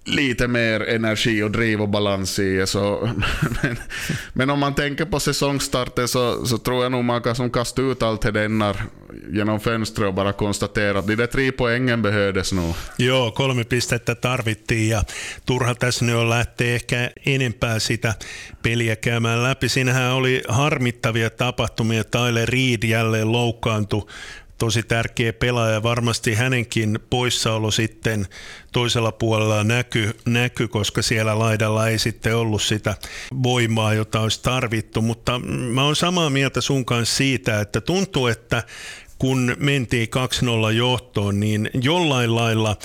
lite 0.06 0.48
mer 0.48 0.82
energi 0.82 1.44
och 1.44 1.52
driv 1.52 1.82
och 1.82 1.90
balans 1.90 2.40
i. 2.40 2.68
Så, 2.68 3.10
men, 3.64 3.78
men, 4.34 4.50
om 4.50 4.60
man 4.60 4.76
tänker 4.76 5.06
på 5.06 5.20
säsongstarten 5.20 6.08
så, 6.08 6.46
så 6.46 6.58
tror 6.58 6.84
jag 6.84 6.92
nog 6.92 7.04
man 7.04 7.22
kan 7.22 7.36
som 7.36 7.50
kasta 7.50 7.82
ut 7.82 8.04
allt 8.04 8.22
det 8.22 8.32
denna 8.32 8.76
genom 9.30 9.60
fönstret 9.60 10.08
och 10.08 10.14
bara 10.14 10.34
konstatera 10.34 11.00
att 11.00 11.08
de 11.08 11.16
där 11.16 11.28
tre 11.28 11.52
poängen 11.52 12.02
behövdes 12.02 12.54
nog. 12.54 12.76
Joo, 12.98 13.32
kolme 13.32 13.64
pistettä 13.64 14.16
tarvittiin 14.16 14.90
ja 14.90 15.04
turha 15.46 15.76
tässä 15.76 16.06
nyt 16.06 16.16
on 16.16 16.30
lähteä 16.30 16.76
ehkä 16.76 17.12
enempää 17.26 17.80
sitä 17.80 18.14
peliä 18.64 18.96
käymään 18.96 19.44
läpi. 19.44 19.70
Siinähän 19.70 20.14
oli 20.14 20.44
harmittavia 20.48 21.30
tapahtumia. 21.30 22.04
Tyler 22.04 22.50
Reed 22.50 22.84
jälleen 22.84 23.32
loukkaantui 23.32 24.08
tosi 24.62 24.84
tärkeä 24.84 25.34
pelaaja. 25.34 25.84
Varmasti 25.84 26.34
hänenkin 26.34 27.00
poissaolo 27.10 27.72
sitten 27.72 28.28
toisella 28.72 29.12
puolella 29.12 29.64
näky, 29.64 30.16
näky, 30.26 30.68
koska 30.68 31.02
siellä 31.02 31.40
laidalla 31.40 31.88
ei 31.88 32.00
sitten 32.00 32.36
ollut 32.36 32.62
sitä 32.62 32.96
voimaa, 33.44 33.94
jota 33.94 34.20
olisi 34.20 34.44
tarvittu. 34.44 35.02
Mutta 35.02 35.40
mä 35.74 35.84
oon 35.84 35.96
samaa 35.96 36.30
mieltä 36.30 36.62
sun 36.62 36.86
kanssa 36.86 37.16
siitä, 37.16 37.62
että 37.62 37.82
tuntuu, 37.82 38.28
että 38.28 38.64
kun 39.22 39.56
mentiin 39.60 40.08
2-0 40.70 40.72
johtoon, 40.72 41.40
niin 41.40 41.70
jollain 41.82 42.36
lailla 42.36 42.78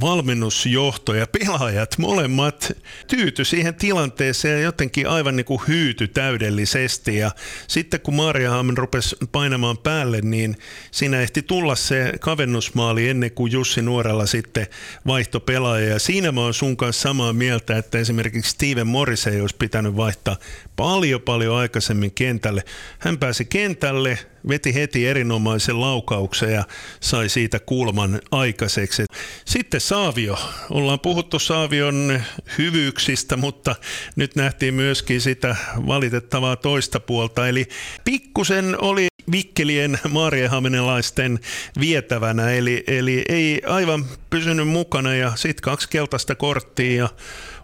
valmennusjohto 0.00 1.14
ja 1.14 1.26
pelaajat 1.26 1.98
molemmat 1.98 2.72
tyyty 3.06 3.44
siihen 3.44 3.74
tilanteeseen 3.74 4.62
jotenkin 4.62 5.08
aivan 5.08 5.36
niin 5.36 5.44
kuin 5.44 5.60
hyyty 5.68 6.08
täydellisesti. 6.08 7.16
Ja 7.16 7.30
sitten 7.68 8.00
kun 8.00 8.14
Marjahamn 8.14 8.76
rupesi 8.76 9.16
painamaan 9.32 9.78
päälle, 9.78 10.20
niin 10.20 10.56
siinä 10.90 11.20
ehti 11.20 11.42
tulla 11.42 11.74
se 11.74 12.12
kavennusmaali 12.20 13.08
ennen 13.08 13.30
kuin 13.30 13.52
Jussi 13.52 13.82
Nuorella 13.82 14.26
sitten 14.26 14.66
vaihto 15.06 15.40
pelaaja. 15.40 15.88
Ja 15.88 15.98
siinä 15.98 16.32
mä 16.32 16.40
oon 16.40 16.54
sun 16.54 16.76
kanssa 16.76 17.02
samaa 17.02 17.32
mieltä, 17.32 17.78
että 17.78 17.98
esimerkiksi 17.98 18.50
Steven 18.50 18.86
Morris 18.86 19.26
ei 19.26 19.40
olisi 19.40 19.56
pitänyt 19.56 19.96
vaihtaa 19.96 20.36
paljon 20.76 21.22
paljon 21.22 21.56
aikaisemmin 21.56 22.12
kentälle. 22.12 22.62
Hän 22.98 23.18
pääsi 23.18 23.44
kentälle, 23.44 24.18
veti 24.48 24.74
heti 24.74 25.06
erinomaisen 25.06 25.80
laukauksen 25.80 26.52
ja 26.52 26.64
sai 27.00 27.28
siitä 27.28 27.58
kulman 27.58 28.20
aikaiseksi. 28.30 29.04
Sitten 29.44 29.80
Saavio. 29.80 30.38
Ollaan 30.70 31.00
puhuttu 31.00 31.38
Saavion 31.38 32.22
hyvyyksistä, 32.58 33.36
mutta 33.36 33.76
nyt 34.16 34.36
nähtiin 34.36 34.74
myöskin 34.74 35.20
sitä 35.20 35.56
valitettavaa 35.86 36.56
toista 36.56 37.00
puolta. 37.00 37.48
Eli 37.48 37.66
pikkusen 38.04 38.80
oli 38.80 39.06
vikkelien 39.32 39.98
maariehamenelaisten 40.08 41.40
vietävänä, 41.80 42.50
eli, 42.50 42.84
eli 42.86 43.24
ei 43.28 43.62
aivan 43.66 44.04
pysynyt 44.30 44.68
mukana 44.68 45.14
ja 45.14 45.32
sitten 45.36 45.62
kaksi 45.62 45.88
keltaista 45.88 46.34
korttia 46.34 46.96
ja 46.96 47.08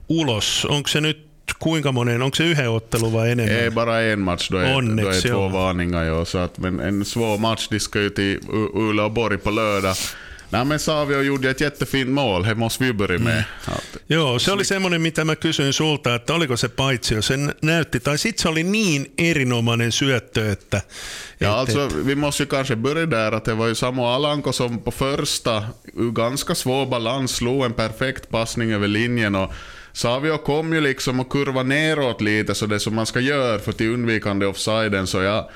ulos. 0.09 0.67
Onko 0.71 0.89
se 0.89 1.01
nyt 1.01 1.30
kuinka 1.59 1.93
monen, 1.93 2.23
onko 2.23 2.37
se 2.37 2.45
yhden 2.45 2.69
ottelu 2.69 3.13
vai 3.13 3.31
enemmän? 3.31 3.57
Ei, 3.57 3.71
bara 3.71 4.01
en 4.03 4.21
match. 4.21 4.49
Då 4.51 4.57
är, 4.59 4.77
Onneksi, 4.77 5.11
då 5.11 5.17
är 5.17 5.21
två 5.21 5.29
joo. 5.29 5.49
varningar. 5.49 6.05
Ja, 6.05 6.25
så 6.25 6.39
att, 6.39 6.59
men 6.59 6.81
en 6.81 7.05
svår 7.05 7.39
match, 7.39 7.69
de 7.71 7.81
ska 7.81 8.01
ju 8.01 8.11
till 8.11 8.41
Uleåborg 8.75 9.39
på 9.39 9.51
lördag. 9.51 9.95
Nej, 10.53 10.65
men 10.65 10.79
Savio 10.79 11.21
gjorde 11.23 11.51
ett 11.51 11.61
jättefint 11.61 12.11
mål, 12.11 12.43
det 12.43 12.55
måste 12.55 12.85
vi 12.85 12.93
börja 12.93 13.19
med. 13.19 13.45
Att, 13.65 13.97
Joo, 14.09 14.39
se 14.39 14.53
oli 14.53 14.65
semmoinen, 14.65 15.01
mitä 15.03 15.25
mä 15.25 15.37
kysyin 15.37 15.73
sulta, 15.73 16.15
että 16.15 16.35
oliko 16.35 16.57
se 16.57 16.69
paitsi, 16.69 17.23
se 17.23 17.35
n- 17.37 17.53
näytti, 17.63 18.01
tai 18.01 18.19
sitten 18.19 18.43
se 18.43 18.49
oli 18.49 18.63
niin 18.63 19.13
erinomainen 19.19 19.93
syöttö, 19.93 20.53
että... 20.53 20.81
Ja, 21.41 21.49
että- 21.49 21.59
alltså, 21.59 21.89
vi 22.07 22.15
måste 22.15 22.43
ju 22.43 22.47
kanske 22.47 22.77
börja 22.77 23.07
där 23.11 23.33
att 23.33 23.45
det 23.45 23.55
var 23.59 23.67
ju 23.69 23.75
Samu 23.75 24.03
Alanko 24.03 24.53
som 24.53 24.79
på 24.79 24.91
första, 24.91 25.63
ganska 26.15 26.55
svår 26.55 26.87
balans, 26.87 27.37
slog 27.37 27.65
en 27.65 27.73
perfekt 27.75 28.31
passning 28.31 28.73
över 28.73 28.89
linjen. 28.89 29.35
Och 29.35 29.53
Savio 30.01 30.37
kom 30.39 30.73
ju 30.73 30.81
liksom 30.81 31.21
och 31.21 31.33
kurva 31.33 31.63
neråt 31.63 32.21
lite, 32.21 32.55
så 32.55 32.67
det 32.67 32.81
som 32.81 32.95
man 32.95 33.07
ska 33.07 33.21
göra 33.21 33.59
för 33.59 33.73
till 33.73 33.95
undvikande 33.95 34.47
offsiden. 34.47 35.07
Så 35.07 35.23
jag, 35.23 35.49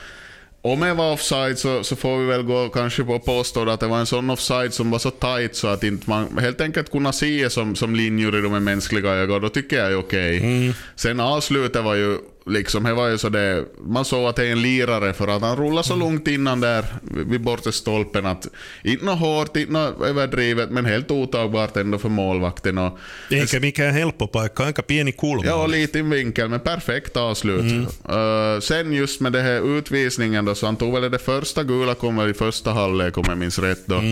om 0.63 0.83
jag 0.83 0.95
var 0.95 1.13
offside 1.13 1.59
så, 1.59 1.85
så 1.85 1.97
får 1.97 2.19
vi 2.19 2.27
väl 2.27 2.43
gå 2.43 2.69
kanske 2.69 3.05
på 3.05 3.19
påstå 3.19 3.71
att 3.71 3.81
det 3.81 3.87
var 3.87 3.99
en 3.99 4.07
sån 4.07 4.31
offside 4.31 4.75
som 4.75 4.91
var 4.91 4.99
så 4.99 5.11
tight 5.11 5.57
så 5.57 5.69
att 5.69 5.85
inte 5.85 6.11
man 6.11 6.39
helt 6.39 6.61
enkelt 6.61 6.91
kunna 6.91 7.13
se 7.13 7.45
det 7.45 7.51
som, 7.51 7.77
som 7.77 7.95
linjer 7.95 8.39
i 8.39 8.41
de 8.41 8.65
mänskliga 8.65 9.11
ögonen. 9.11 9.43
Då 9.43 9.49
tycker 9.49 9.77
jag 9.77 9.93
är 9.93 9.99
okej. 9.99 10.75
Sen 10.97 11.21
avslutet 11.21 11.85
var 11.85 11.95
ju 11.95 12.19
liksom, 12.47 12.85
det 12.85 12.95
var 12.95 13.09
ju 13.09 13.19
så 13.19 13.29
det, 13.29 13.65
man 13.87 14.05
såg 14.05 14.29
att 14.29 14.37
det 14.37 14.47
är 14.47 14.53
en 14.53 14.63
lirare 14.63 15.13
för 15.13 15.29
att 15.29 15.43
han 15.43 15.57
rullade 15.57 15.89
så 15.89 15.97
långt 15.97 16.29
innan 16.29 16.61
där 16.61 16.85
vid 17.03 17.41
bortre 17.41 17.73
stolpen 17.73 18.27
att 18.27 18.47
inte 18.83 19.05
något 19.05 19.19
hårt, 19.19 19.57
inte 19.57 19.73
något 19.73 20.07
överdrivet 20.07 20.71
men 20.71 20.85
helt 20.85 21.11
otagbart 21.11 21.77
ändå 21.77 21.99
för 21.99 22.09
målvakten. 22.09 22.79
Och, 22.79 22.99
Eikä 23.31 23.61
mikään 23.61 23.95
helppo 23.95 24.27
paikka, 24.27 24.65
aika 24.65 24.83
pieni 24.83 25.13
kulma. 25.13 25.47
Ja, 25.47 25.67
lite 25.67 25.99
i 25.99 26.03
vinkel, 26.03 26.49
men 26.49 26.61
perfekt 26.61 27.17
avslut. 27.17 27.89
Eh, 28.09 28.61
sen 28.61 28.93
just 28.93 29.21
med 29.21 29.33
det 29.33 29.43
här 29.43 29.79
utvisningen 29.79 30.45
då, 30.45 30.55
så 30.55 30.67
han 30.67 30.77
tog 30.77 30.93
väl 30.95 31.11
det 31.11 31.19
första 31.19 31.65
gula 31.65 31.95
kom 31.95 32.17
väl 32.17 32.31
i 32.31 32.35
första 32.35 32.71
halvlek 32.73 33.19
om 33.19 33.25
jag 33.29 33.39
minns 33.39 33.59
rätt 33.59 33.87
då. 33.87 34.03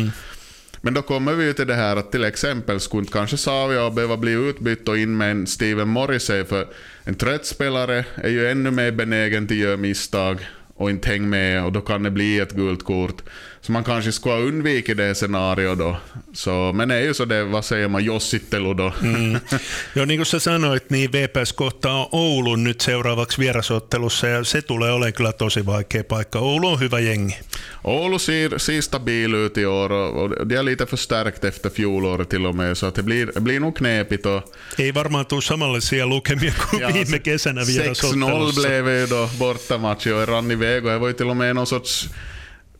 Men 0.84 0.94
då 0.94 1.02
kommer 1.02 1.34
vi 1.34 1.44
ju 1.44 1.52
till 1.52 1.66
det 1.66 1.74
här 1.74 1.96
att 1.96 2.12
till 2.12 2.24
exempel 2.24 2.80
skulle 2.80 3.00
inte 3.00 3.12
kanske 3.12 3.36
Savia 3.36 3.90
behöva 3.90 4.16
bli 4.16 4.32
utbytt 4.32 4.88
och 4.88 4.98
in 4.98 5.16
med 5.16 5.30
en 5.30 5.46
Steven 5.46 5.88
Morrissey 5.88 6.44
för 6.44 6.66
en 7.04 7.14
trött 7.14 7.46
spelare 7.46 8.04
är 8.14 8.28
ju 8.28 8.50
ännu 8.50 8.70
mer 8.70 8.92
benägen 8.92 9.46
till 9.46 9.56
att 9.56 9.62
göra 9.62 9.76
misstag 9.76 10.46
och 10.74 10.90
inte 10.90 11.08
hänga 11.08 11.26
med 11.26 11.64
och 11.64 11.72
då 11.72 11.80
kan 11.80 12.02
det 12.02 12.10
bli 12.10 12.38
ett 12.40 12.52
gult 12.52 12.84
kort. 12.84 13.22
Så 13.62 13.72
man 13.72 13.84
kanske 13.84 14.12
skulle 14.12 14.34
ha 14.34 14.42
undvikit 14.42 14.96
det 14.96 15.14
scenario 15.14 15.74
då. 15.74 15.96
Så, 16.32 16.72
men 16.74 16.88
det 16.88 16.94
är 16.94 17.00
ju 17.00 17.14
så 17.14 17.24
det, 17.24 17.44
vad 17.44 17.64
säger 17.64 17.88
man, 17.88 18.04
jossittelu 18.04 18.74
då. 18.74 18.92
Mm. 19.02 19.40
Joo, 19.94 20.04
niin 20.04 20.18
kuin 20.18 20.26
sä 20.26 20.38
sanoit, 20.38 20.90
niin 20.90 21.12
VPS 21.12 21.52
kohtaa 21.52 22.08
Oulun 22.12 22.64
nyt 22.64 22.80
seuraavaksi 22.80 23.38
vierasottelussa 23.38 24.26
ja 24.26 24.44
se 24.44 24.62
tulee 24.62 24.92
olemaan 24.92 25.12
kyllä 25.12 25.32
tosi 25.32 25.66
vaikea 25.66 26.04
paikka. 26.04 26.38
Oulu 26.38 26.68
on 26.68 26.80
hyvä 26.80 27.00
jengi. 27.00 27.38
Oulu 27.84 28.18
ser, 28.18 28.58
ser 28.58 28.82
stabil 28.82 29.34
ut 29.34 29.58
i 29.58 29.66
år 29.66 29.92
och, 29.92 30.22
och 30.22 30.48
det 30.48 30.56
är 30.56 30.62
lite 30.62 30.86
förstärkt 30.86 31.44
efter 31.44 31.70
fjolåret 31.70 32.28
till 32.28 32.46
och 32.46 32.54
med, 32.54 32.78
så 32.78 32.86
att 32.86 32.94
det 32.94 33.02
blir, 33.02 33.40
blir 33.40 33.60
nog 33.60 33.76
knepigt. 33.76 34.26
Och, 34.26 34.42
Ei 34.78 34.94
varmaan 34.94 35.26
tule 35.26 35.42
samanlaisia 35.42 36.06
lukemia 36.06 36.52
kuin 36.52 36.82
Ja, 36.82 36.88
viime 36.94 37.18
kesänä 37.18 37.62
6-0 37.62 37.66
vierasottelussa. 37.66 38.60
blev 38.60 38.88
ju 38.88 39.06
då 39.06 39.28
bortamatch 39.38 40.06
och 40.06 40.28
rann 40.28 40.50
iväg 40.50 40.84
och 40.84 40.90
det 40.92 40.98
var 40.98 41.08
ju 41.08 41.14
till 41.14 41.28
och 41.28 41.36
med 41.36 41.54
någon 41.54 41.66
sorts 41.66 42.08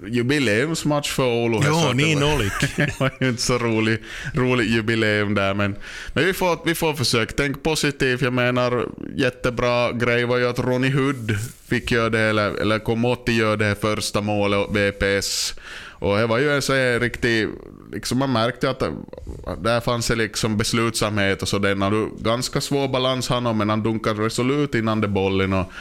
jubileumsmatch 0.09 1.11
för 1.11 1.23
Oulu. 1.27 1.63
Så 1.63 1.75
att 1.79 1.89
det 1.89 1.95
niin 2.05 2.21
var- 3.01 3.11
ju 3.21 3.29
inte 3.29 3.43
så 3.43 3.59
rolig, 3.59 3.99
rolig 4.35 4.71
jubileum 4.71 5.35
där, 5.35 5.55
men, 5.55 5.77
men 6.13 6.25
vi, 6.25 6.33
får, 6.33 6.59
vi 6.65 6.75
får 6.75 6.95
försöka 6.95 7.33
tänka 7.33 7.61
positivt. 7.61 8.23
Jag 8.23 8.33
menar, 8.33 8.87
jättebra 9.17 9.93
grej 9.93 10.25
var 10.25 10.37
ju 10.37 10.49
att 10.49 10.59
Ronny 10.59 10.91
Hood 10.91 11.37
fick 11.69 11.91
göra 11.91 12.11
det, 12.11 12.21
eller, 12.21 12.51
eller 12.51 12.79
kom 12.79 13.05
åt 13.05 13.29
att 13.29 13.35
göra 13.35 13.57
det 13.57 13.81
första 13.81 14.21
målet 14.21 14.59
åt 14.61 14.77
VPS. 14.77 15.55
Och 16.03 16.17
det 16.17 16.27
var 16.27 16.39
ju 16.39 16.53
en 16.55 16.63
så 16.63 16.73
riktig, 16.99 17.49
liksom 17.93 18.19
man 18.19 18.33
märkte 18.33 18.71
att 18.71 18.83
där 19.63 19.81
fanns 19.81 20.09
det 20.09 20.15
liksom 20.15 20.57
beslutsamhet 20.57 21.43
och 21.43 21.49
så 21.49 21.59
den 21.59 21.83
hade 21.83 22.09
ganska 22.19 22.61
svår 22.61 22.89
balans 22.89 23.29
han 23.29 23.57
men 23.57 23.69
han 23.69 23.83
dunkade 23.83 24.23
resolut 24.23 24.75
innan 24.75 25.01
det 25.01 25.09
bollen 25.09 25.53
och 25.53 25.73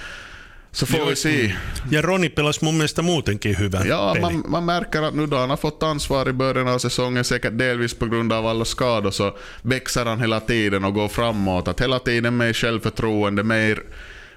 så 0.72 0.86
får 0.86 1.06
vi 1.10 1.16
se. 1.16 1.56
Ja 1.92 2.02
Roni 2.02 2.30
pelasi 2.30 2.66
mun 2.66 2.74
mielestä 2.74 3.02
muutenkin 3.02 3.60
hyvän 3.60 3.88
Ja, 3.88 4.12
peli. 4.14 4.22
man, 4.22 4.44
man 4.48 4.64
märker 4.64 5.02
att 5.02 5.14
nu 5.16 5.28
då 5.28 5.38
han 5.38 5.50
har 5.50 5.58
fått 5.58 5.84
ansvar 5.84 6.30
i 6.30 6.34
början 6.34 6.68
av 6.68 6.80
säsongen, 6.80 7.24
säkert 7.24 7.58
delvis 7.58 7.94
på 7.94 8.06
grund 8.06 8.34
av 8.34 8.48
alla 8.48 8.66
skador, 8.66 9.12
så 9.12 9.38
växer 9.62 10.06
han 10.06 10.22
hela 10.22 10.40
tiden 10.40 10.84
och 10.86 10.94
går 10.94 11.08
framåt. 11.08 11.68
Att 11.68 11.82
hela 11.82 12.00
tiden 12.00 12.38
mer 12.38 12.54
självförtroende, 12.54 13.44
mer 13.44 13.84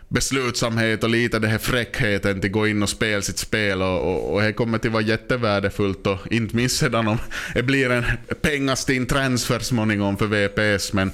beslutsamhet 0.09 1.05
och 1.05 1.11
lite 1.11 1.39
det 1.39 1.49
här 1.49 1.59
fräckheten 1.59 2.41
till 2.41 2.49
att 2.49 2.53
gå 2.53 2.69
in 2.69 2.83
och 2.83 2.89
spela 2.89 3.23
sitt 3.23 3.39
spel 3.39 3.83
och, 3.83 4.01
och, 4.01 4.35
och 4.35 4.43
det 4.43 4.53
kommer 4.53 4.79
till 4.79 4.91
vara 4.91 5.03
jättevärdefullt 5.03 6.07
och 6.07 6.19
inte 6.33 6.57
minst 6.57 6.77
sedan 6.77 7.09
om 7.09 7.19
det 7.55 7.63
blir 7.63 7.91
en 7.91 8.05
pengastinn 8.43 9.07
transfer 9.07 9.59
småningom 9.59 10.17
för 10.17 10.27
VPS 10.27 10.93
men 10.93 11.13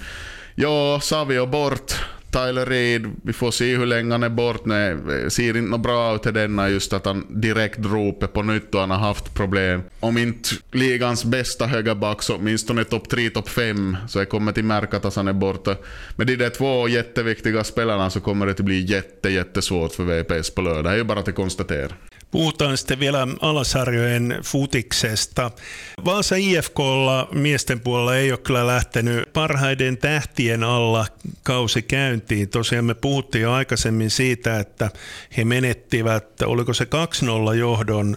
ja, 0.55 1.01
Savio 1.03 1.47
bort 1.47 1.95
Tyler 2.31 2.67
Reed, 2.67 3.11
vi 3.23 3.33
får 3.33 3.51
se 3.51 3.77
hur 3.77 3.87
länge 3.87 4.13
han 4.13 4.23
är 4.23 4.29
bort. 4.29 4.65
Nej, 4.65 4.97
ser 5.29 5.57
inte 5.57 5.61
något 5.61 5.81
bra 5.81 6.15
ut 6.15 6.27
i 6.27 6.31
denna 6.31 6.69
just 6.69 6.93
att 6.93 7.05
han 7.05 7.27
direkt 7.41 7.79
ropar 7.79 8.27
på 8.27 8.43
nytt 8.43 8.75
och 8.75 8.81
han 8.81 8.91
har 8.91 8.99
haft 8.99 9.35
problem. 9.35 9.83
Om 10.01 10.19
inte 10.19 10.49
ligans 10.73 11.25
bästa 11.25 11.67
högerback 11.67 12.23
så 12.23 12.37
åtminstone 12.37 12.85
topp 12.85 13.09
3, 13.09 13.31
topp 13.31 13.49
5 13.49 13.97
så 14.09 14.19
jag 14.19 14.29
kommer 14.29 14.53
till 14.53 14.65
märka 14.65 14.97
att 14.97 15.17
han 15.17 15.29
är 15.29 15.33
borta. 15.33 15.77
Med 16.17 16.27
de 16.27 16.37
där 16.37 16.51
två 16.51 16.89
jätteviktiga 16.89 17.65
spelarna 17.65 18.11
så 18.11 18.21
kommer 18.21 18.47
det 18.47 18.53
att 18.53 18.61
bli 18.61 18.81
jätte, 18.81 19.31
jättesvårt 19.31 19.93
för 19.93 20.05
VPS 20.05 20.51
på 20.51 20.63
lördag. 20.63 20.85
Det 20.85 20.91
är 20.91 20.97
ju 20.97 21.05
bara 21.05 21.21
att 21.21 21.35
konstatera. 21.35 21.93
Puhutaan 22.31 22.79
sitten 22.79 23.01
vielä 23.01 23.29
alasarjojen 23.41 24.39
futiksesta. 24.43 25.51
Vaasa 26.05 26.37
IFKlla 26.37 27.29
miesten 27.33 27.81
puolella 27.81 28.17
ei 28.17 28.33
ole 28.33 28.39
kyllä 28.39 28.67
lähtenyt 28.67 29.33
parhaiden 29.33 29.99
tähtien 29.99 30.65
alla 30.65 31.07
kausi 31.43 31.83
käyntiin. 31.83 32.49
Tosiaan 32.49 32.85
me 32.85 32.95
puhuttiin 32.95 33.43
jo 33.43 33.53
aikaisemmin 33.53 34.11
siitä, 34.11 34.59
että 34.59 34.91
he 35.37 35.45
menettivät, 35.45 36.43
oliko 36.43 36.75
se 36.75 36.87
2-0 37.53 37.55
johdon 37.55 38.17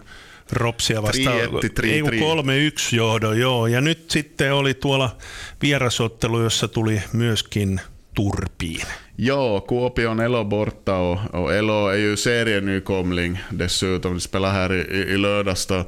Ropsia 0.52 1.04
vastaan. 1.04 1.40
3-1, 1.40 1.86
Ei 1.86 2.02
kun 2.02 2.12
3-1 2.12 2.96
johdon, 2.96 3.40
joo. 3.40 3.68
Ja 3.68 3.82
nyt 3.82 4.12
sitten 4.12 4.54
oli 4.54 4.74
tuolla 4.74 5.18
vierasottelu, 5.62 6.42
jossa 6.42 6.68
tuli 6.68 7.02
myöskin 7.14 7.82
turpiin. 8.14 8.88
Ja, 9.16 9.60
Kuopion 9.60 10.20
Elo 10.20 10.44
borta 10.44 10.98
och, 10.98 11.20
och 11.34 11.54
Elo 11.54 11.88
är 11.88 11.98
ju 11.98 12.18
serienykomling 12.18 13.44
dessutom. 13.50 14.14
De 14.14 14.20
spelar 14.20 14.52
här 14.52 14.74
i, 14.74 14.80
i, 14.80 15.14
i 15.14 15.18
lördags 15.18 15.66
då. 15.66 15.86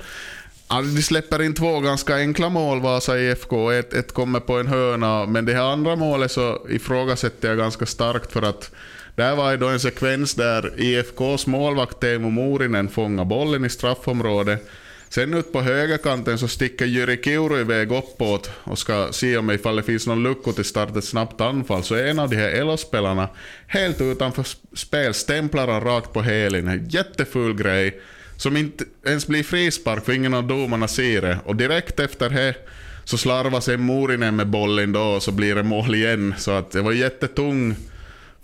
Alltså, 0.68 0.96
de 0.96 1.02
släpper 1.02 1.42
in 1.42 1.54
två 1.54 1.80
ganska 1.80 2.16
enkla 2.16 2.50
mål, 2.50 2.82
Vasa 2.82 3.20
IFK. 3.20 3.72
Ett, 3.72 3.94
ett 3.94 4.12
kommer 4.12 4.40
på 4.40 4.60
en 4.60 4.68
hörna, 4.68 5.26
men 5.26 5.46
det 5.46 5.54
här 5.54 5.72
andra 5.72 5.96
målet 5.96 6.32
så 6.32 6.68
ifrågasätter 6.70 7.48
jag 7.48 7.58
ganska 7.58 7.86
starkt 7.86 8.32
för 8.32 8.42
att 8.42 8.72
där 9.16 9.36
var 9.36 9.52
ju 9.52 9.58
då 9.58 9.68
en 9.68 9.80
sekvens 9.80 10.34
där 10.34 10.74
IFKs 10.82 11.48
målvakt 11.48 12.00
Teemu 12.00 12.30
Muurinen 12.30 12.90
fångar 12.90 13.26
bollen 13.26 13.66
i 13.66 13.70
straffområdet. 13.70 14.70
Sen 15.16 15.34
ut 15.34 15.52
på 15.52 15.62
högerkanten 15.62 16.38
så 16.38 16.48
sticker 16.48 16.86
Jyri 16.86 17.22
Kiuru 17.24 17.60
iväg 17.60 17.92
uppåt 17.92 18.52
och 18.64 18.80
ska 18.80 19.08
se 19.12 19.38
om 19.38 19.52
ifall 19.52 19.76
det 19.76 19.84
finns 19.84 20.08
någon 20.08 20.24
lucka 20.24 20.52
till 20.52 20.66
starta 20.66 21.00
ett 21.00 21.06
snabbt 21.06 21.42
anfall. 21.42 21.84
Så 21.84 21.96
en 21.96 22.20
av 22.20 22.30
de 22.30 22.36
här 22.36 22.64
LO-spelarna 22.64 23.30
helt 23.68 24.02
utanför 24.02 24.46
spel, 24.74 25.14
stämplar 25.14 25.68
han 25.68 25.82
rakt 25.82 26.14
på 26.14 26.22
Helin. 26.22 26.68
En 26.68 26.90
jätteful 26.90 27.56
grej. 27.56 28.02
Som 28.38 28.58
inte 28.58 28.84
ens 29.06 29.28
blir 29.28 29.44
frispark 29.44 30.06
för 30.06 30.14
ingen 30.14 30.34
av 30.34 30.48
domarna 30.48 30.88
ser 30.88 31.22
det. 31.22 31.38
Och 31.46 31.56
direkt 31.56 32.00
efter 32.00 32.30
det 32.30 32.56
så 33.04 33.18
slarvar 33.18 33.62
sig 33.62 33.78
Morinen 33.78 34.36
med 34.36 34.48
bollen 34.48 34.92
då 34.92 35.04
och 35.04 35.24
så 35.24 35.32
blir 35.32 35.56
det 35.56 35.64
mål 35.64 35.96
igen. 35.96 36.34
Så 36.38 36.52
att 36.52 36.72
det 36.72 36.82
var 36.82 36.92
jättetung 36.92 37.76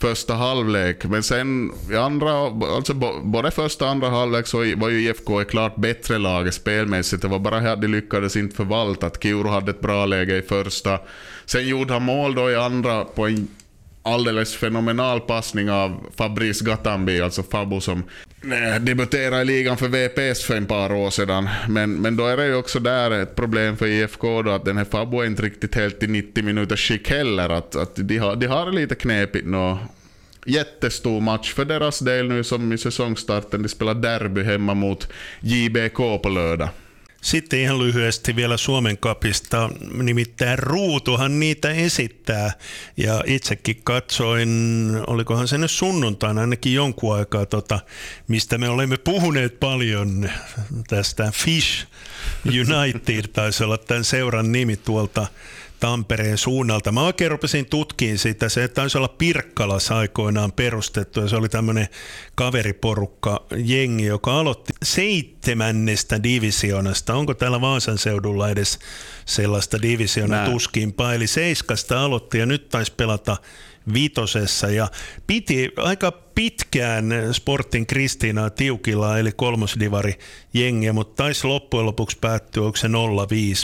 första 0.02 0.34
halvlek. 0.34 1.06
Men 1.06 1.24
sen 1.24 1.72
i 1.92 1.96
andra, 1.96 2.32
alltså 2.76 2.94
både 3.24 3.52
första 3.52 3.86
och 3.86 3.92
andra 3.92 4.10
halvlek 4.10 4.48
så 4.48 4.58
var 4.58 4.90
ju 4.90 5.02
IFK 5.02 5.42
ett 5.42 5.50
klart 5.50 5.76
bättre 5.76 6.18
lag 6.18 6.54
spelmässigt. 6.54 7.22
Det 7.22 7.28
var 7.28 7.40
bara 7.40 7.60
här 7.60 7.76
de 7.76 7.88
lyckades 7.88 8.36
inte 8.36 8.56
förvalta. 8.56 9.08
Att 9.08 9.24
Kiuru 9.24 9.50
hade 9.50 9.72
ett 9.72 9.82
bra 9.82 10.06
läge 10.06 10.38
i 10.38 10.42
första. 10.42 11.00
Sen 11.46 11.68
gjorde 11.68 11.94
han 11.94 12.04
mål 12.04 12.36
då 12.36 12.52
i 12.52 12.56
andra 12.56 13.06
på 13.06 13.28
en 13.28 13.48
alldeles 14.04 14.56
fenomenal 14.56 15.20
passning 15.20 15.72
av 15.72 16.10
Fabrice 16.16 16.66
Gatambi, 16.66 17.22
alltså 17.22 17.44
Fabo 17.44 17.82
som 17.82 18.04
eh, 18.44 18.82
debuterade 18.82 19.42
i 19.42 19.46
ligan 19.46 19.78
för 19.78 19.88
VPS 19.88 20.44
för 20.44 20.58
ett 20.58 20.68
par 20.68 20.94
år 20.94 21.10
sedan. 21.10 21.50
Men, 21.70 22.02
men 22.02 22.18
då 22.18 22.26
är 22.26 22.38
det 22.38 22.46
ju 22.46 22.56
också 22.56 22.80
där 22.80 23.12
ett 23.12 23.36
problem 23.36 23.78
för 23.78 23.86
IFK 23.86 24.42
då 24.42 24.52
att 24.52 24.66
den 24.66 24.78
här 24.78 24.86
Fabo 24.86 25.22
är 25.22 25.26
inte 25.26 25.42
riktigt 25.42 25.76
helt 25.76 26.04
i 26.04 26.08
90 26.08 26.44
minuters 26.44 26.88
skick 26.88 27.10
heller. 27.10 27.50
Att, 27.50 27.76
att 27.76 27.96
de, 27.96 28.18
har, 28.18 28.36
de 28.36 28.48
har 28.48 28.66
det 28.66 28.72
lite 28.72 28.96
knepigt 28.96 29.48
nu. 29.48 29.78
Jättestor 30.46 31.22
match 31.22 31.54
för 31.54 31.66
deras 31.66 32.00
del 32.00 32.28
nu 32.28 32.44
som 32.44 32.74
i 32.74 32.78
säsongstarten. 32.78 33.64
De 33.64 33.70
spelar 33.70 33.94
derby 33.94 34.44
hemma 34.44 34.74
mot 34.74 35.08
JBK 35.40 35.98
på 35.98 36.30
lördag. 36.30 36.70
Sitten 37.22 37.60
ihan 37.60 37.80
lyhyesti 37.80 38.36
vielä 38.36 38.58
Suomen 38.58 38.98
kapista, 38.98 39.70
nimittäin 39.94 40.60
ruutuhan 40.60 41.40
niitä 41.40 41.70
esittää. 41.70 42.52
Ja 42.98 43.24
itsekin 43.26 43.82
katsoin, 43.84 44.50
olikohan 45.08 45.48
se 45.48 45.58
nyt 45.58 45.72
sunnuntaina 45.72 46.42
ainakin 46.42 46.74
jonkun 46.74 47.16
aikaa, 47.16 47.46
tota, 47.46 47.80
mistä 48.28 48.58
me 48.58 48.70
olemme 48.70 48.98
puhuneet 48.98 49.60
paljon 49.60 50.30
tästä 50.88 51.32
Fish 51.34 51.88
United, 52.46 53.28
taisi 53.34 53.64
olla 53.64 53.78
tämän 53.78 54.04
seuran 54.04 54.52
nimi 54.52 54.78
tuolta 54.78 55.28
Tampereen 55.82 56.38
suunnalta. 56.38 56.92
Mä 56.92 57.02
oikein 57.02 57.32
rupesin 57.32 57.66
tutkiin 57.66 58.18
sitä. 58.18 58.50
Se 58.50 58.68
taisi 58.68 58.98
olla 58.98 59.08
Pirkkalas 59.08 59.92
aikoinaan 59.92 60.52
perustettu 60.52 61.20
ja 61.20 61.28
se 61.28 61.36
oli 61.36 61.50
tämmöinen 61.50 61.88
kaveriporukka 62.36 63.46
jengi, 63.56 64.06
joka 64.06 64.40
aloitti 64.40 64.74
seitsemännestä 64.84 66.24
divisionasta. 66.24 67.14
Onko 67.14 67.34
täällä 67.34 67.62
Vaasan 67.62 67.98
seudulla 67.98 68.50
edes 68.50 68.80
sellaista 69.26 69.82
divisiona 69.82 70.46
tuskinpa? 70.46 71.14
Eli 71.14 71.28
seiskasta 71.28 72.04
aloitti 72.04 72.38
ja 72.38 72.46
nyt 72.46 72.70
taisi 72.70 72.94
pelata 72.98 73.38
vitosessa 73.94 74.70
ja 74.70 74.88
piti 75.28 75.72
aika 75.78 76.12
pitkään 76.36 77.14
Sportin 77.32 77.86
Kristiinaa 77.86 78.50
tiukilla 78.50 79.18
eli 79.18 79.32
kolmosdivari 79.32 80.14
jengiä, 80.54 80.94
mutta 80.94 81.24
taisi 81.24 81.48
loppujen 81.48 81.86
lopuksi 81.86 82.18
päättyä, 82.22 82.64
onko 82.64 82.78
se 82.78 82.88
0-5 82.88 82.92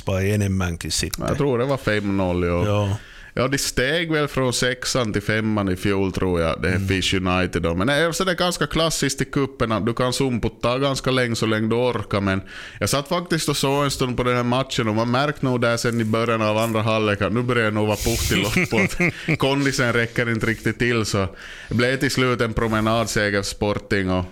vai 0.08 0.32
enemmänkin 0.32 0.92
sitten? 0.92 1.26
Jag 1.28 1.38
tror 1.38 1.60
det 1.60 1.70
var 1.70 1.80
5-0 1.80 2.46
joo. 2.46 2.66
joo. 2.66 2.90
Ja, 3.38 3.48
de 3.48 3.58
steg 3.58 4.12
väl 4.12 4.28
från 4.28 4.54
sexan 4.54 5.14
till 5.14 5.22
femman 5.22 5.70
i 5.70 5.76
fjol 5.76 6.12
tror 6.12 6.42
jag, 6.42 6.62
det 6.62 6.68
här 6.68 6.76
mm. 6.76 6.88
Fish 6.88 7.14
United. 7.14 7.62
Då. 7.62 7.76
Men 7.76 7.88
det 7.88 7.94
är, 7.94 8.12
så 8.12 8.24
det 8.24 8.32
är 8.32 8.36
ganska 8.36 8.68
klassiskt 8.68 9.22
i 9.22 9.26
kuppen 9.26 9.72
att 9.72 9.86
du 9.86 9.94
kan 9.94 10.14
sumputta 10.14 10.78
ganska 10.78 11.12
länge 11.12 11.36
så 11.36 11.46
länge 11.46 11.68
du 11.68 11.76
orkar. 11.76 12.22
Men 12.22 12.42
jag 12.80 12.90
satt 12.90 13.08
faktiskt 13.08 13.50
och 13.50 13.58
såg 13.58 13.84
en 13.84 13.92
stund 13.92 14.18
på 14.18 14.24
den 14.24 14.36
här 14.36 14.44
matchen 14.44 14.88
och 14.88 14.96
man 14.96 15.12
märkte 15.12 15.46
nog 15.46 15.62
där 15.62 15.78
sen 15.78 16.02
i 16.02 16.04
början 16.04 16.42
av 16.42 16.58
andra 16.58 16.82
halvlek 16.82 17.22
att 17.22 17.34
nu 17.34 17.42
börjar 17.42 17.66
det 17.66 17.72
nog 17.72 17.88
vara 17.88 17.98
puht 17.98 18.32
i 18.32 18.36
loppet. 18.36 18.98
Kondisen 19.40 19.94
räcker 19.94 20.32
inte 20.32 20.46
riktigt 20.46 20.80
till 20.80 21.06
så 21.06 21.28
det 21.70 21.76
blev 21.76 21.98
till 21.98 22.12
slut 22.12 22.42
en 22.42 22.54
promenadseger 22.54 23.42
Sporting. 23.42 24.12
Och 24.12 24.26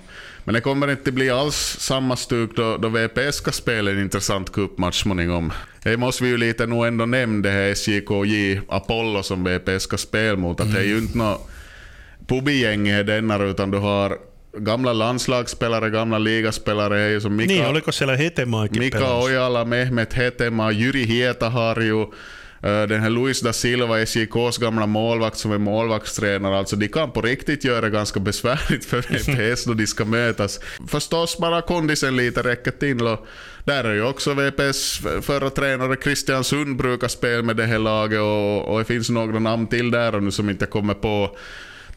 men 0.45 0.53
det 0.53 0.61
kommer 0.61 0.91
inte 0.91 1.11
bli 1.11 1.29
alls 1.29 1.77
samma 1.79 2.15
stuk 2.15 2.55
då, 2.55 2.77
då 2.77 2.89
VPS 2.89 3.35
ska 3.35 3.51
spela 3.51 3.91
en 3.91 3.99
intressant 3.99 4.51
cupmatch 4.51 5.01
småningom. 5.01 5.53
Det 5.83 5.97
måste 5.97 6.23
vi 6.23 6.29
ju 6.29 6.37
lite 6.37 6.65
nog 6.65 6.85
ändå 6.85 7.05
nämna 7.05 7.41
det 7.41 7.49
här 7.49 7.71
SJKJ 7.71 8.61
Apollo 8.69 9.23
som 9.23 9.43
VPS 9.43 9.83
ska 9.83 9.97
spela 9.97 10.37
mot. 10.37 10.59
Att 10.59 10.65
mm. 10.65 10.75
det 10.75 10.81
är 10.81 10.87
ju 10.87 10.97
inte 10.97 11.17
något 11.17 11.49
pubigäng 12.27 12.87
denna 12.87 13.43
utan 13.43 13.71
du 13.71 13.77
har 13.77 14.17
gamla 14.57 14.93
landslagsspelare, 14.93 15.89
gamla 15.89 16.17
ligaspelare. 16.17 17.21
Som 17.21 17.35
Mika, 17.35 17.53
niin, 17.53 17.65
oliko 17.65 17.91
siellä 17.91 18.15
Hetemaakin 18.15 18.79
Mika? 18.79 19.17
Ojala, 19.19 19.65
Mehmet 19.65 20.13
Hetema, 20.13 20.71
Jyri 20.71 21.05
Hieta 21.05 21.49
har 21.49 21.81
ju 21.81 22.05
Eh, 22.05 22.09
Eh, 22.61 22.83
den 22.83 23.01
här 23.01 23.09
Luis 23.09 23.41
da 23.41 23.53
Silva, 23.53 24.01
SJKs 24.01 24.57
gamla 24.57 24.85
målvakt 24.85 25.37
som 25.37 25.51
är 25.51 25.57
målvaktstränare, 25.57 26.57
alltså 26.57 26.75
de 26.75 26.87
kan 26.87 27.11
på 27.11 27.21
riktigt 27.21 27.63
göra 27.63 27.81
det 27.81 27.89
ganska 27.89 28.19
besvärligt 28.19 28.85
för 28.85 29.01
VPS 29.01 29.65
då 29.65 29.73
de 29.73 29.87
ska 29.87 30.05
mötas. 30.05 30.59
Förstås 30.87 31.37
bara 31.37 31.61
kondisen 31.61 32.17
lite 32.17 32.41
räcker 32.41 32.71
till 32.71 33.07
och 33.07 33.25
där 33.63 33.83
är 33.83 33.93
ju 33.93 34.03
också 34.03 34.33
VPS 34.33 34.99
förra 35.21 35.49
tränare 35.49 35.95
Christian 36.03 36.43
Sund 36.43 36.77
brukar 36.77 37.07
spela 37.07 37.41
med 37.41 37.55
det 37.55 37.65
här 37.65 37.79
laget 37.79 38.19
och, 38.19 38.73
och 38.73 38.79
det 38.79 38.85
finns 38.85 39.09
några 39.09 39.39
namn 39.39 39.67
till 39.67 39.91
där 39.91 40.15
och 40.15 40.23
nu 40.23 40.31
som 40.31 40.49
inte 40.49 40.65
kommer 40.65 40.93
på. 40.93 41.37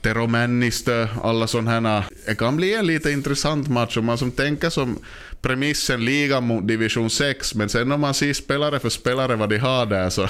Tero 0.03 0.27
Männistö, 0.27 1.09
alla 1.23 1.47
sådana 1.47 1.71
här. 1.71 2.05
Det 2.27 2.35
kan 2.35 2.57
bli 2.57 2.75
en 2.75 2.87
lite 2.87 3.11
intressant 3.11 3.69
match 3.69 3.97
om 3.97 4.05
man 4.05 4.19
som 4.19 4.31
tänker 4.31 4.71
som 4.71 4.99
premissen 5.43 6.05
liga 6.05 6.41
mot 6.41 6.69
division 6.69 7.11
6, 7.11 7.55
men 7.55 7.69
sen 7.69 7.93
om 7.93 8.01
man 8.01 8.15
ser 8.15 8.33
spelare 8.33 8.79
för 8.79 8.89
spelare 8.89 9.37
vad 9.37 9.49
de 9.49 9.59
har 9.59 9.87
där 9.87 10.11
så... 10.11 10.29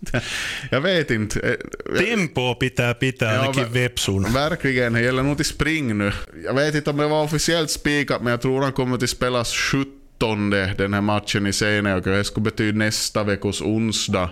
jag 0.70 0.80
vet 0.80 1.10
inte. 1.10 1.56
Tempo 1.98 2.54
pitää 2.54 2.94
pitää 2.94 3.40
ainakin 3.40 3.62
ja, 3.62 3.68
Vepsun. 3.68 4.32
Verkligen, 4.32 4.92
det 4.92 5.00
gäller 5.00 5.22
nog 5.22 5.36
till 5.36 5.46
spring 5.46 5.98
nu. 5.98 6.12
Jag 6.44 6.54
vet 6.54 6.74
inte 6.74 6.90
om 6.90 6.96
det 6.96 7.06
var 7.06 7.22
officiellt 7.22 7.70
spikat, 7.70 8.22
men 8.22 8.30
jag 8.30 8.42
tror 8.42 8.62
han 8.62 8.72
kommer 8.72 9.04
att 9.04 9.10
spelas 9.10 9.54
17 9.54 10.50
den 10.50 10.94
här 10.94 11.00
matchen 11.00 11.46
i 11.46 11.52
Seinäjoki. 11.52 12.10
Det 12.10 12.24
skulle 12.24 12.44
betyda 12.44 12.78
nästa 12.78 13.24
veckos 13.24 13.60
onsdag. 13.60 14.30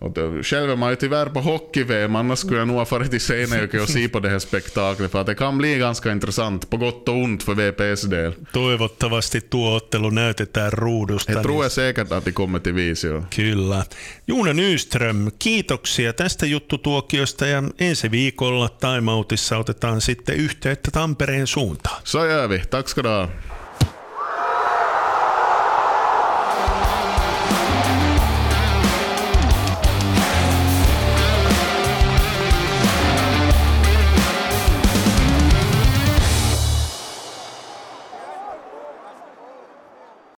Och 0.00 0.10
då, 0.10 0.42
själv 0.42 0.70
är 0.70 0.76
man 0.76 0.90
ju 0.90 0.96
tyvärr 0.96 1.26
på 1.26 1.40
hockey-VM, 1.40 2.16
annars 2.16 2.38
skulle 2.38 2.58
jag 2.58 2.68
nog 2.68 2.76
ha 2.76 2.84
farit 2.84 3.10
till 3.10 3.20
Seinäjoki 3.20 3.78
och 3.78 3.88
se 3.88 4.08
på 4.08 4.20
det 4.20 4.30
här 4.30 4.38
spektaklet, 4.38 5.10
för 5.10 5.20
att 5.20 5.26
det 5.26 5.34
kan 5.34 5.58
bli 5.58 5.78
ganska 5.78 6.12
intressant, 6.12 6.70
på 6.70 6.76
gott 6.76 7.08
och 7.08 7.14
ont 7.14 7.42
för 7.42 7.54
VPS 7.54 8.02
del. 8.02 8.34
Toivottavasti 8.52 9.40
tuo 9.40 9.76
ottelu 9.76 10.10
näytetään 10.10 10.70
ruudusta. 10.72 11.32
Jag 11.32 11.42
tror 11.42 11.64
jag 11.64 11.72
säkert 11.72 12.12
att 12.12 12.24
de 12.24 12.32
kommer 12.32 12.58
till 12.58 12.72
visio. 12.72 13.24
Kyllä. 13.30 13.84
Juuna 14.26 14.52
Nyström, 14.52 15.30
kiitoksia 15.38 16.12
tästä 16.12 16.46
juttutuokiosta 16.46 17.46
ja 17.46 17.62
ensi 17.78 18.10
viikolla 18.10 18.68
Time 18.68 19.12
Outissa 19.12 19.58
otetaan 19.58 20.00
sitten 20.00 20.36
yhteyttä 20.36 20.90
Tampereen 20.90 21.46
suuntaan. 21.46 22.00
Så 22.04 22.26
gör 22.26 22.48
vi. 22.48 22.58
Tack 22.70 22.88
ska 22.88 23.02
du 23.02 23.08
ha. 23.08 23.28